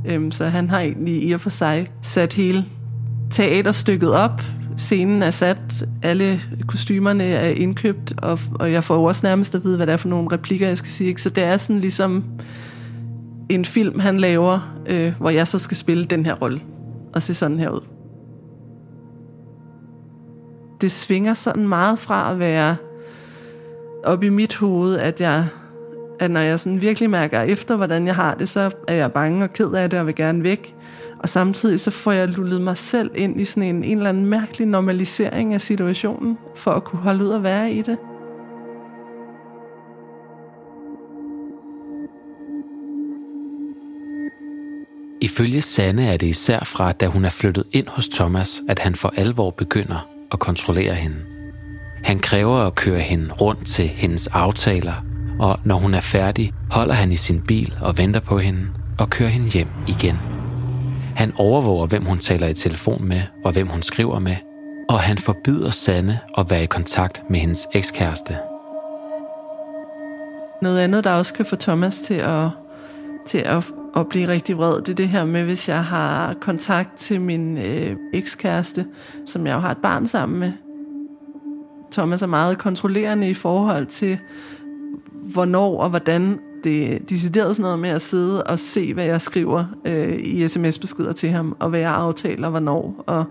Øhm, 0.05 0.31
så 0.31 0.45
han 0.45 0.69
har 0.69 0.79
egentlig 0.79 1.23
i 1.23 1.31
og 1.31 1.41
for 1.41 1.49
sig 1.49 1.87
sat 2.01 2.33
hele 2.33 2.65
teaterstykket 3.31 4.13
op. 4.13 4.41
Scenen 4.77 5.23
er 5.23 5.31
sat, 5.31 5.85
alle 6.01 6.41
kostymerne 6.67 7.23
er 7.23 7.49
indkøbt, 7.49 8.13
og, 8.17 8.39
og 8.55 8.71
jeg 8.71 8.83
får 8.83 9.07
også 9.07 9.25
nærmest 9.25 9.55
at 9.55 9.63
vide, 9.63 9.75
hvad 9.75 9.87
det 9.87 9.93
er 9.93 9.97
for 9.97 10.09
nogle 10.09 10.27
replikker, 10.31 10.67
jeg 10.67 10.77
skal 10.77 10.91
sige. 10.91 11.07
Ikke? 11.07 11.21
Så 11.21 11.29
det 11.29 11.43
er 11.43 11.57
sådan 11.57 11.79
ligesom 11.79 12.23
en 13.49 13.65
film, 13.65 13.99
han 13.99 14.19
laver, 14.19 14.75
øh, 14.85 15.13
hvor 15.19 15.29
jeg 15.29 15.47
så 15.47 15.59
skal 15.59 15.77
spille 15.77 16.05
den 16.05 16.25
her 16.25 16.33
rolle 16.33 16.61
og 17.13 17.21
se 17.21 17.33
sådan 17.33 17.59
her 17.59 17.69
ud. 17.69 17.81
Det 20.81 20.91
svinger 20.91 21.33
sådan 21.33 21.67
meget 21.67 21.99
fra 21.99 22.31
at 22.31 22.39
være 22.39 22.75
op 24.03 24.23
i 24.23 24.29
mit 24.29 24.55
hoved, 24.55 24.97
at 24.97 25.21
jeg 25.21 25.47
at 26.23 26.31
når 26.31 26.39
jeg 26.39 26.59
sådan 26.59 26.81
virkelig 26.81 27.09
mærker 27.09 27.41
efter, 27.41 27.75
hvordan 27.75 28.07
jeg 28.07 28.15
har 28.15 28.35
det, 28.35 28.49
så 28.49 28.71
er 28.87 28.93
jeg 28.93 29.11
bange 29.11 29.43
og 29.43 29.53
ked 29.53 29.73
af 29.73 29.89
det 29.89 29.99
og 29.99 30.07
vil 30.07 30.15
gerne 30.15 30.43
væk. 30.43 30.75
Og 31.19 31.29
samtidig 31.29 31.79
så 31.79 31.91
får 31.91 32.11
jeg 32.11 32.27
lullet 32.27 32.61
mig 32.61 32.77
selv 32.77 33.11
ind 33.15 33.41
i 33.41 33.45
sådan 33.45 33.63
en, 33.63 33.83
en 33.83 33.97
eller 33.97 34.09
anden 34.09 34.25
mærkelig 34.25 34.67
normalisering 34.67 35.53
af 35.53 35.61
situationen, 35.61 36.37
for 36.55 36.71
at 36.71 36.83
kunne 36.83 36.99
holde 36.99 37.23
ud 37.23 37.29
og 37.29 37.43
være 37.43 37.71
i 37.71 37.81
det. 37.81 37.97
Ifølge 45.21 45.61
Sanne 45.61 46.05
er 46.05 46.17
det 46.17 46.27
især 46.27 46.59
fra, 46.59 46.91
da 46.91 47.07
hun 47.07 47.25
er 47.25 47.29
flyttet 47.29 47.63
ind 47.71 47.87
hos 47.87 48.09
Thomas, 48.09 48.61
at 48.69 48.79
han 48.79 48.95
for 48.95 49.13
alvor 49.17 49.49
begynder 49.49 50.09
at 50.31 50.39
kontrollere 50.39 50.93
hende. 50.93 51.17
Han 52.03 52.19
kræver 52.19 52.57
at 52.57 52.75
køre 52.75 52.99
hende 52.99 53.33
rundt 53.33 53.67
til 53.67 53.87
hendes 53.87 54.27
aftaler, 54.27 55.12
og 55.43 55.59
når 55.63 55.75
hun 55.75 55.93
er 55.93 55.99
færdig, 55.99 56.53
holder 56.71 56.93
han 56.93 57.11
i 57.11 57.15
sin 57.15 57.41
bil 57.41 57.77
og 57.81 57.97
venter 57.97 58.19
på 58.19 58.37
hende 58.37 58.67
og 58.99 59.09
kører 59.09 59.29
hende 59.29 59.47
hjem 59.47 59.67
igen. 59.87 60.17
Han 61.15 61.33
overvåger, 61.37 61.87
hvem 61.87 62.05
hun 62.05 62.19
taler 62.19 62.47
i 62.47 62.53
telefon 62.53 63.05
med 63.05 63.21
og 63.45 63.51
hvem 63.51 63.67
hun 63.67 63.81
skriver 63.81 64.19
med, 64.19 64.35
og 64.89 64.99
han 64.99 65.17
forbyder 65.17 65.69
Sanne 65.69 66.19
at 66.37 66.49
være 66.49 66.63
i 66.63 66.65
kontakt 66.65 67.23
med 67.29 67.39
hendes 67.39 67.67
ekskæreste. 67.73 68.37
Noget 70.61 70.79
andet, 70.79 71.03
der 71.03 71.11
også 71.11 71.33
kan 71.33 71.45
få 71.45 71.55
Thomas 71.55 71.99
til 71.99 72.13
at, 72.13 72.49
til 73.25 73.37
at, 73.37 73.71
at 73.95 74.09
blive 74.09 74.27
rigtig 74.27 74.57
vred, 74.57 74.81
det 74.81 74.89
er 74.89 74.95
det 74.95 75.09
her 75.09 75.25
med, 75.25 75.43
hvis 75.43 75.69
jeg 75.69 75.83
har 75.83 76.33
kontakt 76.33 76.97
til 76.97 77.21
min 77.21 77.57
øh, 77.57 77.95
ekskæreste, 78.13 78.85
som 79.25 79.47
jeg 79.47 79.53
jo 79.53 79.59
har 79.59 79.71
et 79.71 79.77
barn 79.77 80.07
sammen 80.07 80.39
med. 80.39 80.51
Thomas 81.91 82.21
er 82.21 82.27
meget 82.27 82.57
kontrollerende 82.57 83.29
i 83.29 83.33
forhold 83.33 83.85
til, 83.85 84.19
hvornår 85.33 85.81
og 85.81 85.89
hvordan 85.89 86.39
det 86.63 86.93
er 86.93 86.99
decideret 86.99 87.55
sådan 87.55 87.63
noget 87.63 87.79
med 87.79 87.89
at 87.89 88.01
sidde 88.01 88.43
og 88.43 88.59
se, 88.59 88.93
hvad 88.93 89.05
jeg 89.05 89.21
skriver 89.21 89.65
øh, 89.85 90.19
i 90.19 90.47
sms-beskeder 90.47 91.11
til 91.11 91.29
ham, 91.29 91.55
og 91.59 91.69
hvad 91.69 91.79
jeg 91.79 91.91
aftaler, 91.91 92.49
hvornår. 92.49 93.03
Og 93.07 93.25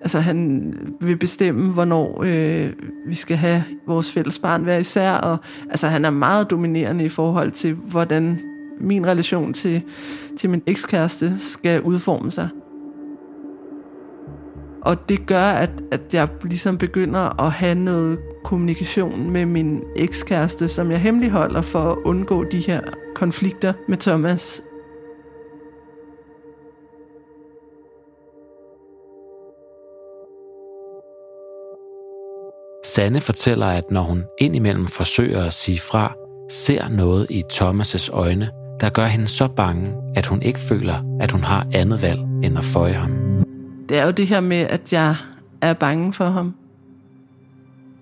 altså, 0.00 0.20
han 0.20 0.74
vil 1.00 1.16
bestemme, 1.16 1.72
hvornår 1.72 2.22
øh, 2.26 2.72
vi 3.06 3.14
skal 3.14 3.36
have 3.36 3.64
vores 3.86 4.12
fælles 4.12 4.38
barn 4.38 4.62
hver 4.62 4.78
især, 4.78 5.12
og 5.12 5.38
altså, 5.70 5.88
han 5.88 6.04
er 6.04 6.10
meget 6.10 6.50
dominerende 6.50 7.04
i 7.04 7.08
forhold 7.08 7.50
til, 7.50 7.74
hvordan 7.74 8.40
min 8.80 9.06
relation 9.06 9.52
til, 9.52 9.82
til 10.38 10.50
min 10.50 10.62
ekskæreste 10.66 11.38
skal 11.38 11.82
udforme 11.82 12.30
sig. 12.30 12.48
Og 14.82 15.08
det 15.08 15.26
gør, 15.26 15.44
at, 15.44 15.70
at 15.90 16.14
jeg 16.14 16.28
ligesom 16.42 16.78
begynder 16.78 17.40
at 17.40 17.50
have 17.50 17.74
noget 17.74 18.18
kommunikation 18.44 19.30
med 19.30 19.46
min 19.46 19.82
ekskæreste, 19.96 20.68
som 20.68 20.90
jeg 20.90 21.00
hemmeligholder 21.00 21.62
for 21.62 21.92
at 21.92 21.98
undgå 22.04 22.44
de 22.44 22.58
her 22.58 22.80
konflikter 23.14 23.72
med 23.88 23.96
Thomas. 23.96 24.62
Sanne 32.84 33.20
fortæller, 33.20 33.66
at 33.66 33.90
når 33.90 34.02
hun 34.02 34.24
indimellem 34.38 34.86
forsøger 34.86 35.44
at 35.44 35.52
sige 35.52 35.80
fra, 35.80 36.14
ser 36.50 36.88
noget 36.88 37.26
i 37.30 37.42
Thomas' 37.52 38.10
øjne, 38.12 38.50
der 38.80 38.90
gør 38.90 39.06
hende 39.06 39.28
så 39.28 39.48
bange, 39.48 39.94
at 40.16 40.26
hun 40.26 40.42
ikke 40.42 40.58
føler, 40.58 41.18
at 41.20 41.30
hun 41.30 41.42
har 41.42 41.66
andet 41.74 42.02
valg 42.02 42.20
end 42.20 42.58
at 42.58 42.64
føje 42.64 42.92
ham. 42.92 43.10
Det 43.88 43.98
er 43.98 44.04
jo 44.04 44.10
det 44.10 44.26
her 44.26 44.40
med, 44.40 44.56
at 44.56 44.92
jeg 44.92 45.16
er 45.62 45.72
bange 45.72 46.12
for 46.12 46.24
ham 46.24 46.54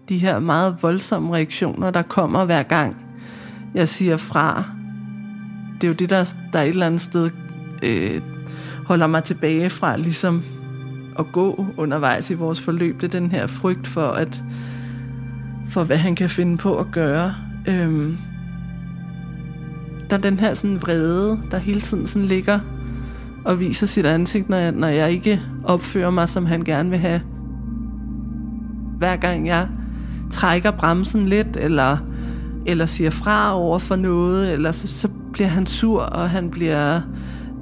de 0.08 0.18
her 0.18 0.38
meget 0.38 0.76
voldsomme 0.82 1.34
reaktioner, 1.34 1.90
der 1.90 2.02
kommer 2.02 2.44
hver 2.44 2.62
gang, 2.62 2.96
jeg 3.74 3.88
siger 3.88 4.16
fra. 4.16 4.64
Det 5.74 5.84
er 5.84 5.88
jo 5.88 5.94
det, 5.94 6.10
der, 6.10 6.34
der 6.52 6.60
et 6.60 6.68
eller 6.68 6.86
andet 6.86 7.00
sted 7.00 7.30
øh, 7.82 8.20
holder 8.86 9.06
mig 9.06 9.24
tilbage 9.24 9.70
fra 9.70 9.96
ligesom 9.96 10.42
at 11.18 11.26
gå 11.32 11.66
undervejs 11.76 12.30
i 12.30 12.34
vores 12.34 12.60
forløb. 12.60 13.00
Det 13.00 13.14
er 13.14 13.20
den 13.20 13.30
her 13.30 13.46
frygt 13.46 13.86
for, 13.86 14.08
at 14.08 14.42
for 15.68 15.84
hvad 15.84 15.96
han 15.96 16.14
kan 16.14 16.30
finde 16.30 16.56
på 16.56 16.78
at 16.78 16.86
gøre. 16.92 17.34
Øhm, 17.66 18.16
der 20.10 20.16
er 20.16 20.20
den 20.20 20.38
her 20.38 20.54
sådan 20.54 20.82
vrede, 20.82 21.40
der 21.50 21.58
hele 21.58 21.80
tiden 21.80 22.06
sådan 22.06 22.28
ligger 22.28 22.60
og 23.44 23.60
viser 23.60 23.86
sit 23.86 24.06
ansigt, 24.06 24.48
når 24.48 24.56
jeg, 24.56 24.72
når 24.72 24.88
jeg 24.88 25.10
ikke 25.10 25.40
opfører 25.64 26.10
mig, 26.10 26.28
som 26.28 26.46
han 26.46 26.62
gerne 26.62 26.90
vil 26.90 26.98
have. 26.98 27.20
Hver 28.98 29.16
gang 29.16 29.46
jeg 29.46 29.68
trækker 30.30 30.70
bremsen 30.70 31.26
lidt, 31.26 31.56
eller, 31.56 31.96
eller 32.66 32.86
siger 32.86 33.10
fra 33.10 33.54
over 33.54 33.78
for 33.78 33.96
noget, 33.96 34.52
eller 34.52 34.72
så, 34.72 34.88
så 34.88 35.08
bliver 35.32 35.48
han 35.48 35.66
sur, 35.66 36.02
og 36.02 36.30
han 36.30 36.50
bliver 36.50 37.00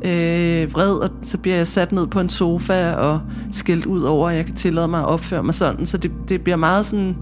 øh, 0.05 0.72
vred, 0.72 0.92
og 0.92 1.11
så 1.22 1.38
bliver 1.38 1.57
jeg 1.57 1.66
sat 1.66 1.92
ned 1.92 2.07
på 2.07 2.20
en 2.20 2.29
sofa 2.29 2.92
og 2.92 3.20
skældt 3.52 3.87
ud 3.87 4.02
over, 4.02 4.31
at 4.31 4.37
jeg 4.37 4.46
kan 4.46 4.55
tillade 4.55 4.88
mig 4.88 5.00
at 5.00 5.07
opføre 5.07 5.42
mig 5.42 5.55
sådan. 5.55 5.87
Så 5.87 5.96
det, 5.96 6.11
det 6.29 6.40
bliver 6.40 6.57
meget 6.57 6.87
sådan... 6.87 7.16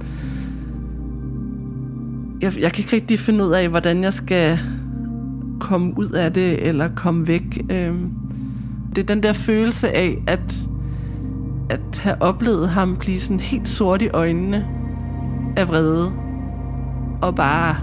Jeg, 2.41 2.53
jeg 2.61 2.73
kan 2.73 2.83
ikke 2.85 2.97
rigtig 2.97 3.19
finde 3.19 3.45
ud 3.45 3.51
af, 3.51 3.69
hvordan 3.69 4.03
jeg 4.03 4.13
skal 4.13 4.59
komme 5.61 5.99
ud 5.99 6.09
af 6.09 6.33
det, 6.33 6.67
eller 6.67 6.89
komme 6.97 7.27
væk. 7.27 7.61
Øh, 7.71 7.95
det 8.97 8.99
er 8.99 9.07
den 9.07 9.23
der 9.23 9.33
følelse 9.33 9.91
af, 9.91 10.23
at, 10.27 10.69
at 11.71 11.99
have 12.03 12.23
oplevet 12.23 12.69
ham 12.69 12.97
blive 12.97 13.21
sådan 13.21 13.41
helt 13.41 13.69
sort 13.69 14.03
i 14.03 14.09
øjnene, 14.09 14.67
af 15.57 15.69
vrede 15.69 16.13
og 17.23 17.35
bare 17.35 17.77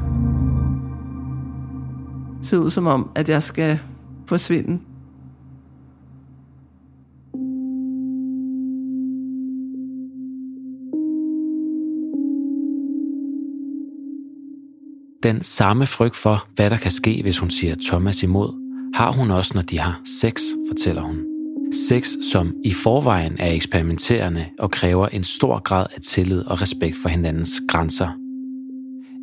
se 2.41 2.59
ud 2.59 2.69
som 2.69 2.87
om, 2.87 3.09
at 3.15 3.29
jeg 3.29 3.43
skal 3.43 3.79
forsvinde. 4.25 4.79
Den 15.23 15.43
samme 15.43 15.85
frygt 15.85 16.15
for, 16.15 16.47
hvad 16.55 16.69
der 16.69 16.77
kan 16.77 16.91
ske, 16.91 17.21
hvis 17.21 17.39
hun 17.39 17.49
siger 17.49 17.75
Thomas 17.85 18.23
imod, 18.23 18.61
har 18.93 19.11
hun 19.11 19.31
også, 19.31 19.51
når 19.55 19.61
de 19.61 19.79
har 19.79 20.01
sex, 20.05 20.41
fortæller 20.69 21.01
hun. 21.01 21.30
Sex, 21.73 22.15
som 22.31 22.53
i 22.63 22.73
forvejen 22.73 23.35
er 23.39 23.51
eksperimenterende 23.51 24.45
og 24.59 24.71
kræver 24.71 25.07
en 25.07 25.23
stor 25.23 25.59
grad 25.59 25.85
af 25.95 26.01
tillid 26.01 26.41
og 26.41 26.61
respekt 26.61 26.97
for 26.97 27.09
hinandens 27.09 27.61
grænser. 27.67 28.09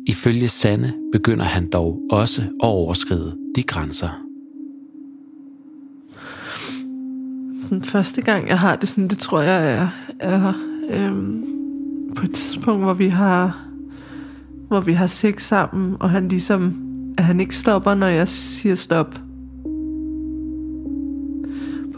Ifølge 0.07 0.49
Sande 0.49 0.93
begynder 1.11 1.45
han 1.45 1.69
dog 1.69 1.99
også 2.11 2.41
at 2.41 2.49
overskride 2.59 3.35
de 3.55 3.63
grænser. 3.63 4.09
Den 7.69 7.83
første 7.83 8.21
gang, 8.21 8.47
jeg 8.47 8.59
har 8.59 8.75
det 8.75 8.89
sådan, 8.89 9.07
det 9.07 9.17
tror 9.17 9.41
jeg 9.41 9.73
er, 9.73 9.87
er 10.19 10.53
øhm, 10.89 11.45
på 12.15 12.25
et 12.25 12.33
tidspunkt, 12.33 12.83
hvor 12.83 12.93
vi 12.93 13.07
har 13.07 13.69
hvor 14.67 14.81
vi 14.81 14.93
har 14.93 15.07
sex 15.07 15.41
sammen, 15.41 15.97
og 15.99 16.09
han 16.09 16.27
ligesom, 16.27 16.73
at 17.17 17.23
han 17.23 17.39
ikke 17.39 17.55
stopper, 17.55 17.93
når 17.93 18.07
jeg 18.07 18.27
siger 18.27 18.75
stop 18.75 19.21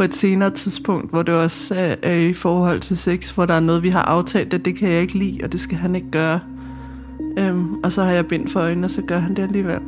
på 0.01 0.05
et 0.05 0.13
senere 0.13 0.49
tidspunkt, 0.49 1.09
hvor 1.09 1.23
det 1.23 1.33
også 1.33 1.75
er, 1.75 1.95
er 2.01 2.15
i 2.15 2.33
forhold 2.33 2.79
til 2.79 2.97
sex, 2.97 3.29
hvor 3.29 3.45
der 3.45 3.53
er 3.53 3.59
noget, 3.59 3.83
vi 3.83 3.89
har 3.89 4.01
aftalt, 4.01 4.53
at 4.53 4.65
det 4.65 4.75
kan 4.75 4.89
jeg 4.89 5.01
ikke 5.01 5.17
lide, 5.17 5.39
og 5.43 5.51
det 5.51 5.59
skal 5.59 5.77
han 5.77 5.95
ikke 5.95 6.11
gøre. 6.11 6.39
Øhm, 7.37 7.73
og 7.83 7.91
så 7.91 8.03
har 8.03 8.11
jeg 8.11 8.27
bindt 8.27 8.51
for 8.51 8.59
øjnene, 8.59 8.87
og 8.87 8.91
så 8.91 9.01
gør 9.01 9.17
han 9.17 9.35
det 9.35 9.43
alligevel. 9.43 9.79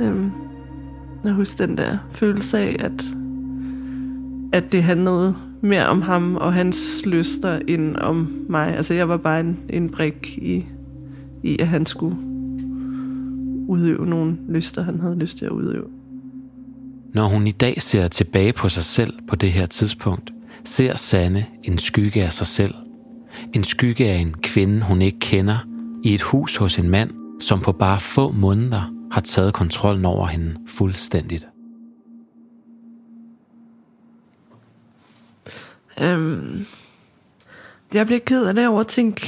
Øhm, 0.00 0.30
jeg 1.24 1.32
husker 1.32 1.66
den 1.66 1.78
der 1.78 1.98
følelse 2.10 2.58
af, 2.58 2.76
at, 2.78 3.04
at 4.52 4.72
det 4.72 4.82
handlede 4.82 5.34
mere 5.60 5.86
om 5.86 6.02
ham 6.02 6.36
og 6.36 6.52
hans 6.52 7.06
lyster, 7.06 7.58
end 7.68 7.96
om 7.96 8.44
mig. 8.48 8.76
Altså 8.76 8.94
jeg 8.94 9.08
var 9.08 9.16
bare 9.16 9.40
en, 9.40 9.58
en 9.70 9.88
brik 9.88 10.38
i, 10.42 10.66
i, 11.42 11.56
at 11.60 11.66
han 11.66 11.86
skulle 11.86 12.16
udøve 13.68 14.06
nogle 14.06 14.36
lyster, 14.48 14.82
han 14.82 15.00
havde 15.00 15.18
lyst 15.18 15.38
til 15.38 15.44
at 15.44 15.52
udøve. 15.52 16.03
Når 17.14 17.26
hun 17.26 17.46
i 17.46 17.50
dag 17.50 17.82
ser 17.82 18.08
tilbage 18.08 18.52
på 18.52 18.68
sig 18.68 18.84
selv 18.84 19.18
på 19.28 19.36
det 19.36 19.52
her 19.52 19.66
tidspunkt, 19.66 20.32
ser 20.64 20.94
Sanne 20.94 21.46
en 21.62 21.78
skygge 21.78 22.24
af 22.24 22.32
sig 22.32 22.46
selv. 22.46 22.74
En 23.52 23.64
skygge 23.64 24.10
af 24.10 24.16
en 24.16 24.34
kvinde, 24.42 24.82
hun 24.82 25.02
ikke 25.02 25.18
kender, 25.20 25.58
i 26.02 26.14
et 26.14 26.22
hus 26.22 26.56
hos 26.56 26.78
en 26.78 26.88
mand, 26.88 27.10
som 27.40 27.60
på 27.60 27.72
bare 27.72 28.00
få 28.00 28.30
måneder 28.30 28.94
har 29.12 29.20
taget 29.20 29.54
kontrollen 29.54 30.04
over 30.04 30.26
hende 30.26 30.56
fuldstændigt. 30.66 31.46
Øhm, 36.02 36.66
jeg 37.94 38.06
bliver 38.06 38.20
ked 38.20 38.46
af 38.46 38.54
det 38.54 38.68
over 38.68 38.80
at 38.80 38.86
tænke 38.86 39.26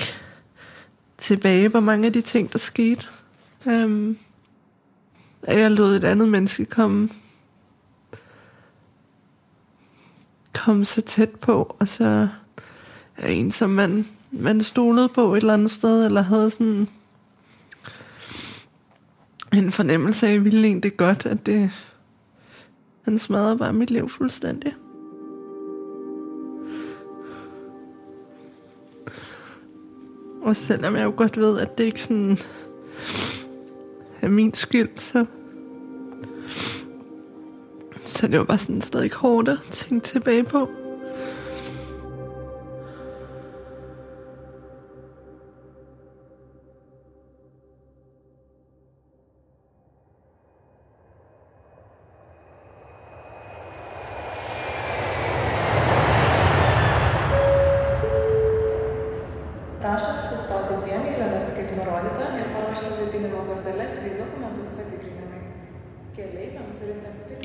tilbage 1.18 1.70
på 1.70 1.80
mange 1.80 2.06
af 2.06 2.12
de 2.12 2.20
ting, 2.20 2.52
der 2.52 2.58
skete. 2.58 3.06
Øhm, 3.66 4.18
at 5.42 5.58
jeg 5.58 5.70
lod 5.70 5.96
et 5.96 6.04
andet 6.04 6.28
menneske 6.28 6.64
komme, 6.64 7.08
komme 10.64 10.84
så 10.84 11.00
tæt 11.00 11.30
på, 11.30 11.76
og 11.78 11.88
så 11.88 12.28
er 13.16 13.28
en, 13.28 13.50
som 13.50 13.70
man, 13.70 14.06
man 14.30 14.60
stolede 14.60 15.08
på 15.08 15.34
et 15.34 15.40
eller 15.40 15.54
andet 15.54 15.70
sted, 15.70 16.06
eller 16.06 16.22
havde 16.22 16.50
sådan 16.50 16.88
en 19.52 19.72
fornemmelse 19.72 20.26
af, 20.26 20.30
at 20.30 20.34
jeg 20.34 20.44
ville 20.44 20.66
egentlig 20.66 20.96
godt, 20.96 21.26
at 21.26 21.46
det, 21.46 21.70
han 23.02 23.18
smadrede 23.18 23.58
bare 23.58 23.72
mit 23.72 23.90
liv 23.90 24.08
fuldstændig. 24.08 24.74
Og 30.42 30.56
selvom 30.56 30.96
jeg 30.96 31.04
jo 31.04 31.12
godt 31.16 31.36
ved, 31.36 31.60
at 31.60 31.78
det 31.78 31.84
ikke 31.84 32.02
sådan 32.02 32.38
er 34.22 34.28
min 34.28 34.54
skyld, 34.54 34.98
så, 34.98 35.26
så 38.26 38.30
det 38.30 38.38
var 38.38 38.44
bare 38.44 38.58
sådan 38.58 38.80
stadig 38.80 39.12
hårdt 39.12 39.48
at 39.48 39.58
tænke 39.70 40.06
tilbage 40.06 40.44
på. 40.44 40.85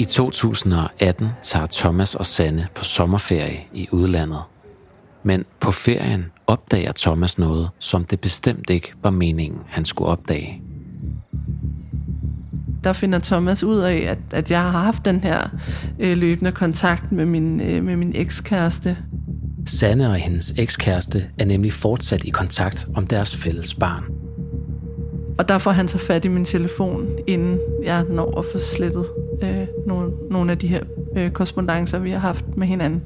I 0.02 0.06
2018 0.06 1.30
tager 1.42 1.68
Thomas 1.72 2.16
og 2.16 2.26
Sanne 2.26 2.68
på 2.76 2.84
sommerferie 2.84 3.60
i 3.74 3.88
udlandet. 3.92 4.42
Men 5.24 5.46
på 5.60 5.72
ferien 5.72 6.26
opdager 6.48 6.92
Thomas 6.92 7.38
noget, 7.38 7.70
som 7.80 8.06
det 8.06 8.20
bestemt 8.20 8.70
ikke 8.70 8.94
var 9.04 9.10
meningen, 9.10 9.60
han 9.68 9.86
skulle 9.86 10.08
opdage. 10.08 10.62
der 12.84 12.94
finder 12.94 13.20
Thomas 13.20 13.64
ud 13.64 13.80
af, 13.80 13.96
at, 13.96 14.18
at 14.32 14.52
jeg 14.52 14.62
har 14.62 14.70
haft 14.70 15.06
den 15.06 15.20
her 15.20 15.50
øh, 16.00 16.18
løbende 16.18 16.52
kontakt 16.52 17.12
med 17.12 17.26
min, 17.26 17.62
øh, 17.62 17.84
med 17.84 17.96
min 17.96 18.12
ekskæreste. 18.16 18.98
Sanne 19.66 20.10
og 20.10 20.16
hendes 20.16 20.54
ekskæreste 20.58 21.26
er 21.40 21.46
nemlig 21.46 21.74
fortsat 21.74 22.24
i 22.24 22.30
kontakt 22.30 22.88
om 22.96 23.08
deres 23.08 23.38
fælles 23.38 23.74
barn. 23.74 24.04
Og 25.38 25.50
der 25.50 25.58
får 25.58 25.72
han 25.72 25.88
så 25.88 25.98
fat 25.98 26.26
i 26.26 26.28
min 26.28 26.46
telefon, 26.46 27.08
inden 27.28 27.60
jeg 27.84 28.06
når 28.10 28.40
at 28.40 28.46
få 28.46 28.60
slettet 28.60 29.06
øh, 29.44 29.68
nogle, 29.88 30.12
nogle 30.30 30.52
af 30.52 30.58
de 30.58 30.68
her 30.68 30.84
øh, 31.16 31.32
korrespondencer, 31.32 32.00
vi 32.00 32.10
har 32.10 32.20
haft 32.20 32.58
med 32.58 32.68
hinanden. 32.68 33.02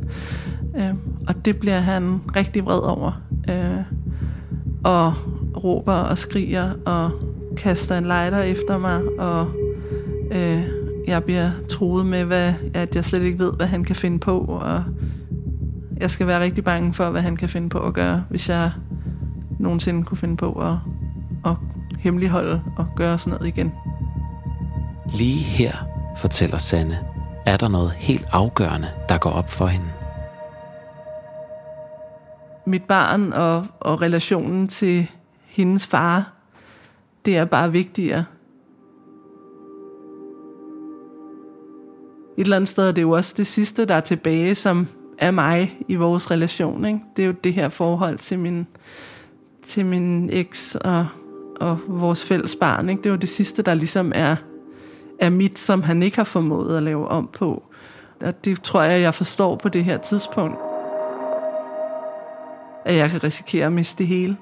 Øh, 0.77 0.93
og 1.27 1.45
det 1.45 1.59
bliver 1.59 1.79
han 1.79 2.21
rigtig 2.35 2.65
vred 2.65 2.79
over. 2.79 3.21
Øh, 3.49 3.81
og 4.83 5.13
råber 5.63 5.93
og 5.93 6.17
skriger 6.17 6.71
og 6.85 7.11
kaster 7.57 7.97
en 7.97 8.03
lighter 8.03 8.39
efter 8.39 8.77
mig, 8.77 9.01
og 9.19 9.47
øh, 10.31 10.63
jeg 11.07 11.23
bliver 11.23 11.49
truet 11.69 12.05
med, 12.05 12.23
hvad, 12.23 12.53
at 12.73 12.95
jeg 12.95 13.05
slet 13.05 13.21
ikke 13.21 13.39
ved, 13.39 13.53
hvad 13.53 13.67
han 13.67 13.83
kan 13.83 13.95
finde 13.95 14.19
på, 14.19 14.39
og 14.39 14.83
jeg 15.97 16.11
skal 16.11 16.27
være 16.27 16.41
rigtig 16.41 16.63
bange 16.63 16.93
for, 16.93 17.09
hvad 17.09 17.21
han 17.21 17.35
kan 17.35 17.49
finde 17.49 17.69
på 17.69 17.79
at 17.79 17.93
gøre, 17.93 18.23
hvis 18.29 18.49
jeg 18.49 18.71
nogensinde 19.59 20.03
kunne 20.03 20.17
finde 20.17 20.38
på 20.38 20.51
at 20.51 20.75
hemmeligholde 22.05 22.61
og 22.77 22.87
gøre 22.95 23.17
sådan 23.17 23.31
noget 23.31 23.47
igen. 23.47 23.73
Lige 25.13 25.43
her, 25.43 25.73
fortæller 26.17 26.57
Sanne, 26.57 26.99
er 27.45 27.57
der 27.57 27.67
noget 27.67 27.91
helt 27.91 28.25
afgørende, 28.31 28.87
der 29.09 29.17
går 29.17 29.29
op 29.29 29.51
for 29.51 29.65
hende. 29.65 29.87
Mit 32.65 32.83
barn 32.83 33.33
og, 33.33 33.67
og 33.79 34.01
relationen 34.01 34.67
til 34.67 35.11
hendes 35.45 35.87
far, 35.87 36.33
det 37.25 37.37
er 37.37 37.45
bare 37.45 37.71
vigtigere. 37.71 38.25
Et 42.37 42.43
eller 42.43 42.55
andet 42.55 42.67
sted 42.67 42.87
er 42.87 42.91
det 42.91 43.01
jo 43.01 43.11
også 43.11 43.33
det 43.37 43.47
sidste, 43.47 43.85
der 43.85 43.95
er 43.95 43.99
tilbage, 43.99 44.55
som 44.55 44.87
er 45.17 45.31
mig 45.31 45.79
i 45.87 45.95
vores 45.95 46.31
relation. 46.31 46.85
Ikke? 46.85 46.99
Det 47.15 47.23
er 47.23 47.27
jo 47.27 47.33
det 47.43 47.53
her 47.53 47.69
forhold 47.69 48.17
til 48.17 48.39
min, 48.39 48.67
til 49.65 49.85
min 49.85 50.29
eks 50.29 50.75
og, 50.75 51.07
og 51.59 51.79
vores 51.87 52.23
fælles 52.23 52.55
barn. 52.55 52.89
Ikke? 52.89 53.01
Det 53.01 53.05
er 53.05 53.13
jo 53.13 53.15
det 53.15 53.29
sidste, 53.29 53.61
der 53.61 53.73
ligesom 53.73 54.11
er, 54.15 54.35
er 55.19 55.29
mit, 55.29 55.59
som 55.59 55.83
han 55.83 56.03
ikke 56.03 56.17
har 56.17 56.23
formået 56.23 56.77
at 56.77 56.83
lave 56.83 57.07
om 57.07 57.29
på. 57.33 57.63
Og 58.21 58.45
det 58.45 58.61
tror 58.61 58.81
jeg, 58.81 59.01
jeg 59.01 59.13
forstår 59.13 59.55
på 59.55 59.69
det 59.69 59.83
her 59.83 59.97
tidspunkt. 59.97 60.57
At 62.85 62.95
jeg 62.95 63.09
kan 63.09 63.23
risikere 63.23 63.65
at 63.65 63.73
miste 63.73 63.97
det 63.97 64.07
hele, 64.07 64.37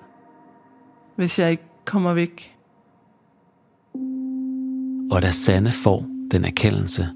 hvis 1.15 1.39
jeg 1.39 1.51
ikke 1.51 1.63
kommer 1.85 2.13
væk. 2.13 2.55
Og 5.11 5.21
da 5.21 5.31
Sanne 5.31 5.71
får 5.71 6.05
den 6.31 6.45
erkendelse, 6.45 7.07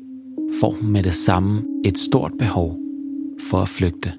får 0.59 0.71
hun 0.71 0.91
med 0.91 1.03
det 1.03 1.13
samme 1.13 1.63
et 1.85 1.97
stort 1.97 2.31
behov 2.39 2.77
for 3.49 3.61
at 3.61 3.69
flygte. 3.69 4.13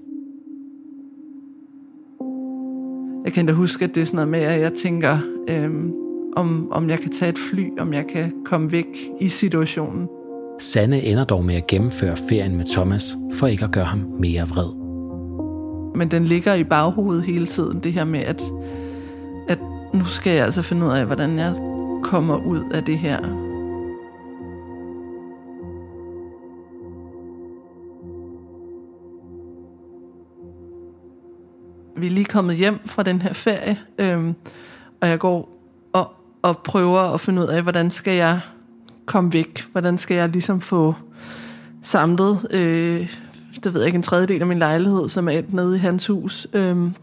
Jeg 3.29 3.35
kan 3.35 3.47
da 3.47 3.53
huske, 3.53 3.85
at 3.85 3.95
det 3.95 4.01
er 4.01 4.05
sådan 4.05 4.17
noget 4.17 4.29
med, 4.29 4.41
at 4.41 4.61
jeg 4.61 4.73
tænker, 4.73 5.19
øhm, 5.49 5.93
om, 6.37 6.73
om 6.73 6.91
jeg 6.91 7.01
kan 7.01 7.11
tage 7.11 7.29
et 7.29 7.39
fly, 7.39 7.79
om 7.81 7.93
jeg 7.93 8.07
kan 8.07 8.33
komme 8.45 8.73
væk 8.73 8.87
i 9.21 9.29
situationen. 9.29 10.09
Sanne 10.59 11.03
ender 11.03 11.25
dog 11.25 11.45
med 11.45 11.55
at 11.55 11.67
gennemføre 11.67 12.17
ferien 12.29 12.57
med 12.57 12.65
Thomas, 12.73 13.17
for 13.35 13.47
ikke 13.47 13.65
at 13.65 13.73
gøre 13.73 13.85
ham 13.85 13.99
mere 14.21 14.43
vred. 14.49 14.69
Men 15.99 16.11
den 16.11 16.25
ligger 16.25 16.55
i 16.55 16.65
baghovedet 16.65 17.25
hele 17.25 17.47
tiden, 17.47 17.81
det 17.81 17.93
her 17.93 18.05
med, 18.05 18.21
at, 18.21 18.43
at 19.49 19.59
nu 19.95 20.05
skal 20.05 20.33
jeg 20.33 20.45
altså 20.45 20.63
finde 20.63 20.87
ud 20.87 20.91
af, 20.91 21.07
hvordan 21.07 21.39
jeg 21.39 21.55
kommer 22.03 22.47
ud 22.47 22.63
af 22.75 22.85
det 22.85 22.99
her. 22.99 23.48
Vi 31.99 32.07
er 32.07 32.11
lige 32.11 32.25
kommet 32.25 32.57
hjem 32.57 32.81
fra 32.87 33.03
den 33.03 33.23
her 33.23 33.33
ferie, 33.33 33.79
øhm, 33.99 34.35
og 35.01 35.09
jeg 35.09 35.19
går 35.19 35.59
og, 35.93 36.13
og 36.43 36.59
prøver 36.59 37.01
at 37.01 37.21
finde 37.21 37.43
ud 37.43 37.47
af, 37.47 37.63
hvordan 37.63 37.91
skal 37.91 38.15
jeg 38.15 38.41
komme 39.07 39.33
væk? 39.33 39.65
Hvordan 39.73 39.99
skal 39.99 40.17
jeg 40.17 40.29
ligesom 40.29 40.61
få 40.61 40.95
samlet, 41.83 42.49
øh, 42.51 43.17
det 43.65 43.75
ved 43.75 43.81
jeg 43.81 43.87
ikke, 43.87 43.97
en 43.97 44.03
tredjedel 44.03 44.41
af 44.41 44.47
min 44.47 44.59
lejlighed, 44.59 45.09
som 45.09 45.29
er 45.29 45.33
endt 45.33 45.55
nede 45.55 45.77
i 45.77 45.79
hans 45.79 46.07
hus, 46.07 46.47
øhm, 46.53 46.95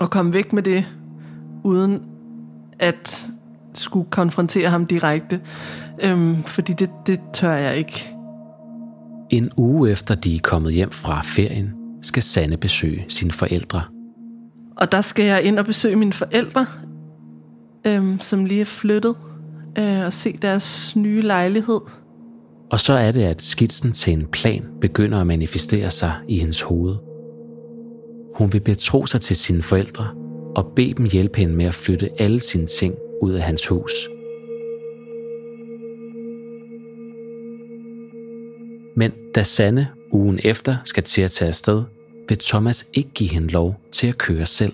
og 0.00 0.10
komme 0.10 0.32
væk 0.32 0.52
med 0.52 0.62
det, 0.62 0.84
uden 1.62 2.02
at 2.78 3.28
skulle 3.74 4.10
konfrontere 4.10 4.68
ham 4.68 4.86
direkte. 4.86 5.40
Øhm, 6.02 6.42
fordi 6.42 6.72
det, 6.72 6.90
det 7.06 7.20
tør 7.32 7.52
jeg 7.52 7.76
ikke. 7.76 8.14
En 9.30 9.50
uge 9.56 9.90
efter 9.90 10.14
de 10.14 10.36
er 10.36 10.40
kommet 10.42 10.72
hjem 10.72 10.90
fra 10.90 11.20
ferien, 11.24 11.83
skal 12.04 12.22
Sanne 12.22 12.56
besøge 12.56 13.04
sine 13.08 13.32
forældre. 13.32 13.82
Og 14.76 14.92
der 14.92 15.00
skal 15.00 15.24
jeg 15.24 15.42
ind 15.42 15.58
og 15.58 15.64
besøge 15.64 15.96
mine 15.96 16.12
forældre, 16.12 16.66
øhm, 17.86 18.20
som 18.20 18.44
lige 18.44 18.60
er 18.60 18.64
flyttet, 18.64 19.14
øh, 19.78 20.04
og 20.04 20.12
se 20.12 20.38
deres 20.42 20.96
nye 20.96 21.20
lejlighed. 21.20 21.80
Og 22.70 22.80
så 22.80 22.92
er 22.92 23.12
det, 23.12 23.22
at 23.22 23.42
skitsen 23.42 23.92
til 23.92 24.12
en 24.12 24.26
plan 24.26 24.64
begynder 24.80 25.20
at 25.20 25.26
manifestere 25.26 25.90
sig 25.90 26.12
i 26.28 26.38
hendes 26.38 26.60
hoved. 26.60 26.96
Hun 28.34 28.52
vil 28.52 28.60
betro 28.60 29.06
sig 29.06 29.20
til 29.20 29.36
sine 29.36 29.62
forældre 29.62 30.08
og 30.56 30.72
bede 30.76 30.94
dem 30.94 31.06
hjælpe 31.06 31.38
hende 31.38 31.54
med 31.54 31.64
at 31.64 31.74
flytte 31.74 32.10
alle 32.18 32.40
sine 32.40 32.66
ting 32.66 32.94
ud 33.22 33.32
af 33.32 33.42
hans 33.42 33.66
hus. 33.66 33.92
Men 38.96 39.12
da 39.34 39.42
Sanne 39.42 39.88
ugen 40.14 40.40
efter 40.44 40.76
skal 40.84 41.02
til 41.02 41.22
at 41.22 41.30
tage 41.30 41.48
afsted, 41.48 41.82
vil 42.28 42.38
Thomas 42.38 42.86
ikke 42.92 43.10
give 43.14 43.30
hende 43.30 43.48
lov 43.48 43.80
til 43.92 44.06
at 44.06 44.18
køre 44.18 44.46
selv. 44.46 44.72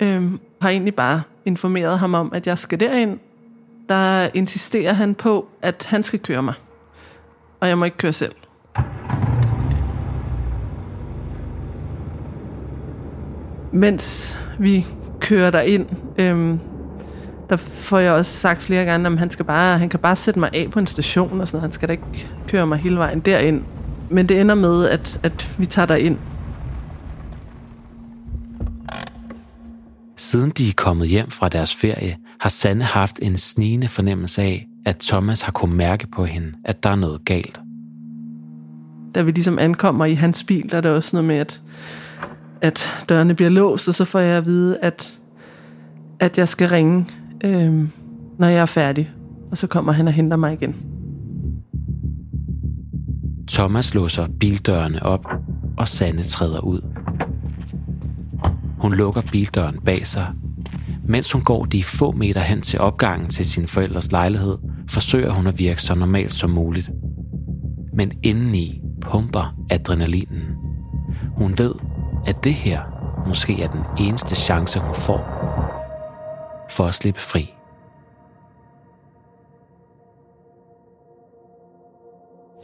Øhm, 0.00 0.40
har 0.60 0.70
egentlig 0.70 0.94
bare 0.94 1.22
informeret 1.44 1.98
ham 1.98 2.14
om, 2.14 2.32
at 2.32 2.46
jeg 2.46 2.58
skal 2.58 2.80
derind. 2.80 3.18
Der 3.88 4.28
insisterer 4.34 4.92
han 4.92 5.14
på, 5.14 5.48
at 5.62 5.86
han 5.90 6.04
skal 6.04 6.18
køre 6.18 6.42
mig. 6.42 6.54
Og 7.60 7.68
jeg 7.68 7.78
må 7.78 7.84
ikke 7.84 7.96
køre 7.96 8.12
selv. 8.12 8.32
mens 13.76 14.38
vi 14.58 14.86
kører 15.20 15.50
derind, 15.50 15.86
øhm, 16.18 16.60
der 17.50 17.56
får 17.56 17.98
jeg 17.98 18.12
også 18.12 18.32
sagt 18.32 18.62
flere 18.62 18.84
gange, 18.84 19.06
at 19.06 19.18
han, 19.18 19.30
skal 19.30 19.44
bare, 19.44 19.78
han 19.78 19.88
kan 19.88 20.00
bare 20.00 20.16
sætte 20.16 20.40
mig 20.40 20.50
af 20.52 20.68
på 20.70 20.78
en 20.78 20.86
station, 20.86 21.40
og 21.40 21.48
sådan 21.48 21.60
Han 21.60 21.72
skal 21.72 21.88
da 21.88 21.92
ikke 21.92 22.28
køre 22.48 22.66
mig 22.66 22.78
hele 22.78 22.96
vejen 22.96 23.20
derind. 23.20 23.62
Men 24.10 24.28
det 24.28 24.40
ender 24.40 24.54
med, 24.54 24.88
at, 24.88 25.20
at 25.22 25.54
vi 25.58 25.66
tager 25.66 25.86
derind. 25.86 26.18
Siden 30.16 30.50
de 30.50 30.68
er 30.68 30.72
kommet 30.76 31.08
hjem 31.08 31.30
fra 31.30 31.48
deres 31.48 31.74
ferie, 31.74 32.16
har 32.40 32.50
Sanne 32.50 32.84
haft 32.84 33.18
en 33.22 33.38
snigende 33.38 33.88
fornemmelse 33.88 34.42
af, 34.42 34.66
at 34.86 34.96
Thomas 34.96 35.42
har 35.42 35.52
kunnet 35.52 35.76
mærke 35.76 36.06
på 36.06 36.24
hende, 36.24 36.52
at 36.64 36.82
der 36.82 36.90
er 36.90 36.96
noget 36.96 37.24
galt. 37.24 37.60
Da 39.14 39.22
vi 39.22 39.30
ligesom 39.30 39.58
ankommer 39.58 40.04
i 40.04 40.14
hans 40.14 40.44
bil, 40.44 40.70
der 40.70 40.76
er 40.76 40.80
der 40.80 40.90
også 40.90 41.16
noget 41.16 41.24
med, 41.24 41.36
at, 41.36 41.60
at 42.60 43.04
dørene 43.08 43.34
bliver 43.34 43.50
låst, 43.50 43.88
og 43.88 43.94
så 43.94 44.04
får 44.04 44.18
jeg 44.18 44.36
at 44.36 44.46
vide, 44.46 44.78
at, 44.78 45.18
at 46.20 46.38
jeg 46.38 46.48
skal 46.48 46.68
ringe, 46.68 47.06
øh, 47.44 47.88
når 48.38 48.48
jeg 48.48 48.58
er 48.58 48.66
færdig. 48.66 49.10
Og 49.50 49.56
så 49.56 49.66
kommer 49.66 49.92
han 49.92 50.06
og 50.08 50.12
henter 50.12 50.36
mig 50.36 50.52
igen. 50.52 50.95
Thomas 53.48 53.94
låser 53.94 54.26
bildørene 54.40 55.02
op, 55.02 55.26
og 55.78 55.88
Sanne 55.88 56.22
træder 56.22 56.60
ud. 56.60 56.80
Hun 58.78 58.94
lukker 58.94 59.22
bildøren 59.32 59.80
bag 59.84 60.06
sig. 60.06 60.26
Mens 61.04 61.32
hun 61.32 61.42
går 61.42 61.64
de 61.64 61.84
få 61.84 62.12
meter 62.12 62.40
hen 62.40 62.60
til 62.60 62.80
opgangen 62.80 63.28
til 63.28 63.46
sin 63.46 63.68
forældres 63.68 64.12
lejlighed, 64.12 64.58
forsøger 64.90 65.30
hun 65.30 65.46
at 65.46 65.58
virke 65.58 65.82
så 65.82 65.94
normalt 65.94 66.32
som 66.32 66.50
muligt. 66.50 66.90
Men 67.92 68.12
indeni 68.22 68.80
pumper 69.00 69.54
adrenalinen. 69.70 70.42
Hun 71.36 71.58
ved, 71.58 71.74
at 72.26 72.44
det 72.44 72.54
her 72.54 72.80
måske 73.26 73.62
er 73.62 73.68
den 73.68 73.82
eneste 73.98 74.34
chance, 74.34 74.78
hun 74.78 74.94
får 74.94 75.36
for 76.70 76.86
at 76.86 76.94
slippe 76.94 77.20
fri. 77.20 77.55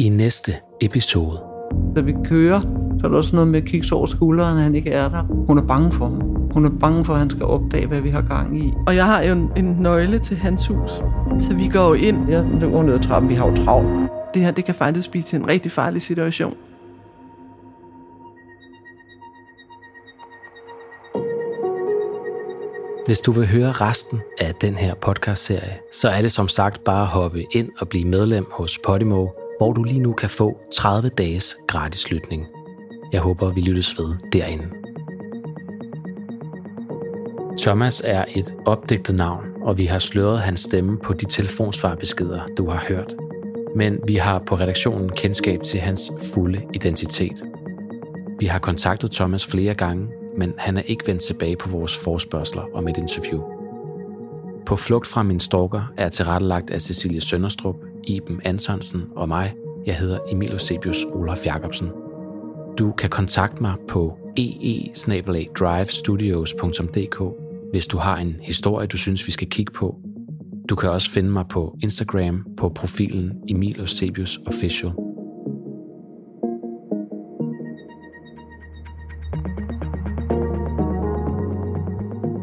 I 0.03 0.09
næste 0.09 0.53
episode. 0.81 1.41
Da 1.97 2.01
vi 2.01 2.15
kører, 2.25 2.61
så 2.61 3.01
er 3.05 3.09
der 3.09 3.17
også 3.17 3.37
noget 3.37 3.49
med 3.49 3.63
at 3.63 3.69
kigge 3.69 3.97
over 3.97 4.07
skulderen, 4.07 4.59
at 4.59 4.63
han 4.63 4.75
ikke 4.75 4.91
er 4.91 5.09
der. 5.09 5.23
Hun 5.23 5.59
er 5.59 5.63
bange 5.63 5.93
for 5.93 6.05
ham. 6.05 6.21
Hun 6.53 6.65
er 6.65 6.71
bange 6.81 7.05
for, 7.05 7.13
at 7.13 7.19
han 7.19 7.31
skal 7.31 7.45
opdage, 7.45 7.87
hvad 7.87 8.01
vi 8.01 8.09
har 8.11 8.23
gang 8.23 8.65
i. 8.65 8.73
Og 8.87 8.97
jeg 8.97 9.07
har 9.07 9.23
jo 9.23 9.33
en, 9.33 9.51
en 9.57 9.77
nøgle 9.81 10.19
til 10.19 10.37
hans 10.37 10.67
hus, 10.67 10.91
så 11.41 11.55
vi 11.55 11.69
går 11.69 11.89
jo 11.89 11.95
ind. 11.95 12.29
Ja, 12.29 12.39
det 12.39 12.71
går 12.73 12.83
ned 12.83 12.95
ad 12.95 13.01
trappen. 13.01 13.31
Vi 13.31 13.35
har 13.35 13.47
jo 13.47 13.55
travlt. 13.55 14.11
Det 14.35 14.43
her, 14.43 14.51
det 14.51 14.65
kan 14.65 14.75
faktisk 14.75 15.11
blive 15.11 15.23
til 15.23 15.39
en 15.39 15.49
rigtig 15.49 15.73
farlig 15.73 16.03
situation. 16.03 16.55
Hvis 23.07 23.21
du 23.21 23.33
vil 23.33 23.47
høre 23.47 23.73
resten 23.73 24.21
af 24.41 24.55
den 24.55 24.75
her 24.75 24.95
podcast-serie, 24.95 25.79
så 25.93 26.09
er 26.09 26.23
det 26.23 26.33
som 26.33 26.49
sagt 26.49 26.85
bare 26.85 27.03
at 27.03 27.09
hoppe 27.09 27.45
ind 27.55 27.69
og 27.79 27.89
blive 27.89 28.05
medlem 28.05 28.47
hos 28.51 28.79
Podimo, 28.79 29.27
hvor 29.63 29.73
du 29.73 29.83
lige 29.83 30.01
nu 30.01 30.13
kan 30.13 30.31
få 30.31 30.61
30 30.75 31.09
dages 31.09 31.57
gratis 31.67 32.11
lytning. 32.11 32.47
Jeg 33.13 33.21
håber, 33.21 33.53
vi 33.53 33.61
lyttes 33.61 33.99
ved 33.99 34.15
derinde. 34.33 34.65
Thomas 37.59 38.03
er 38.05 38.25
et 38.29 38.55
opdigtet 38.67 39.17
navn, 39.17 39.45
og 39.61 39.79
vi 39.79 39.85
har 39.85 39.99
sløret 39.99 40.41
hans 40.41 40.61
stemme 40.61 40.99
på 40.99 41.13
de 41.13 41.25
telefonsvarbeskeder, 41.25 42.41
du 42.59 42.71
har 42.71 42.85
hørt. 42.89 43.15
Men 43.77 43.99
vi 44.09 44.17
har 44.17 44.39
på 44.47 44.55
redaktionen 44.55 45.09
kendskab 45.09 45.63
til 45.63 45.81
hans 45.81 46.13
fulde 46.35 46.63
identitet. 46.75 47.43
Vi 48.39 48.47
har 48.47 48.59
kontaktet 48.59 49.11
Thomas 49.11 49.47
flere 49.47 49.75
gange, 49.75 50.09
men 50.39 50.55
han 50.59 50.77
er 50.77 50.83
ikke 50.83 51.07
vendt 51.07 51.23
tilbage 51.23 51.57
på 51.57 51.71
vores 51.71 51.97
forspørgseler 51.97 52.65
om 52.75 52.89
et 52.89 52.97
interview. 52.97 53.43
På 54.67 54.77
flugt 54.77 55.07
fra 55.07 55.23
min 55.23 55.41
stalker 55.41 55.93
er 55.97 56.09
tilrettelagt 56.09 56.71
af 56.71 56.83
Cecilie 56.83 57.21
Sønderstrup, 57.21 57.77
Iben 58.09 58.41
Antonsen 58.45 59.03
og 59.17 59.29
mig. 59.29 59.55
Jeg 59.87 59.97
hedder 59.97 60.19
Emil 60.31 60.53
Eusebius 60.53 61.05
Olaf 61.05 61.47
Jacobsen. 61.47 61.89
Du 62.79 62.93
kan 62.93 63.11
kontakte 63.11 63.63
mig 63.63 63.75
på 63.89 64.19
e 64.37 64.43
ee 64.63 64.93
hvis 67.73 67.87
du 67.87 67.99
har 67.99 68.17
en 68.17 68.37
historie, 68.41 68.87
du 68.87 68.97
synes, 68.97 69.27
vi 69.27 69.33
skal 69.33 69.49
kigge 69.49 69.73
på. 69.73 69.97
Du 70.69 70.75
kan 70.75 70.91
også 70.91 71.11
finde 71.11 71.31
mig 71.31 71.45
på 71.51 71.77
Instagram 71.83 72.47
på 72.57 72.69
profilen 72.69 73.33
Emil 73.49 73.81
Eusebius 73.81 74.41
Official. 74.47 74.93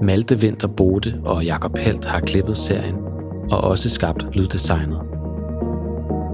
Malte 0.03 0.39
Vinter 0.39 0.67
Bode 0.67 1.21
og 1.25 1.45
Jakob 1.45 1.77
Helt 1.77 2.05
har 2.05 2.19
klippet 2.19 2.57
serien 2.57 2.95
og 3.51 3.61
også 3.61 3.89
skabt 3.89 4.35
lyddesignet. 4.35 5.08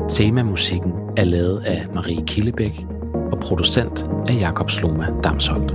Temamusikken 0.10 0.92
er 1.18 1.24
lavet 1.24 1.64
af 1.66 1.86
Marie 1.96 2.26
Killebæk 2.28 2.86
og 3.32 3.40
producent 3.40 4.06
af 4.28 4.34
Jakob 4.40 4.72
Sloma 4.72 5.08
Damsholdt. 5.24 5.72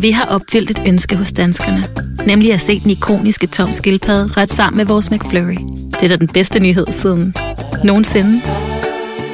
Vi 0.00 0.10
har 0.10 0.34
opfyldt 0.34 0.70
et 0.70 0.82
ønske 0.86 1.16
hos 1.16 1.32
danskerne, 1.32 1.82
nemlig 2.26 2.52
at 2.52 2.60
se 2.60 2.80
den 2.80 2.90
ikoniske 2.90 3.46
tom 3.46 3.72
skildpadde 3.72 4.26
ret 4.40 4.50
sammen 4.50 4.76
med 4.76 4.86
vores 4.86 5.10
McFlurry. 5.10 5.58
Det 5.92 6.02
er 6.02 6.08
da 6.08 6.16
den 6.16 6.28
bedste 6.34 6.60
nyhed 6.60 6.86
siden 6.86 7.34
nogensinde. 7.84 8.42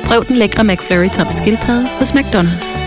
Prøv 0.05 0.25
den 0.25 0.37
lækre 0.37 0.65
McFlurry 0.65 1.09
tom 1.09 1.27
skildpadde 1.31 1.87
hos 1.99 2.13
McDonald's. 2.13 2.85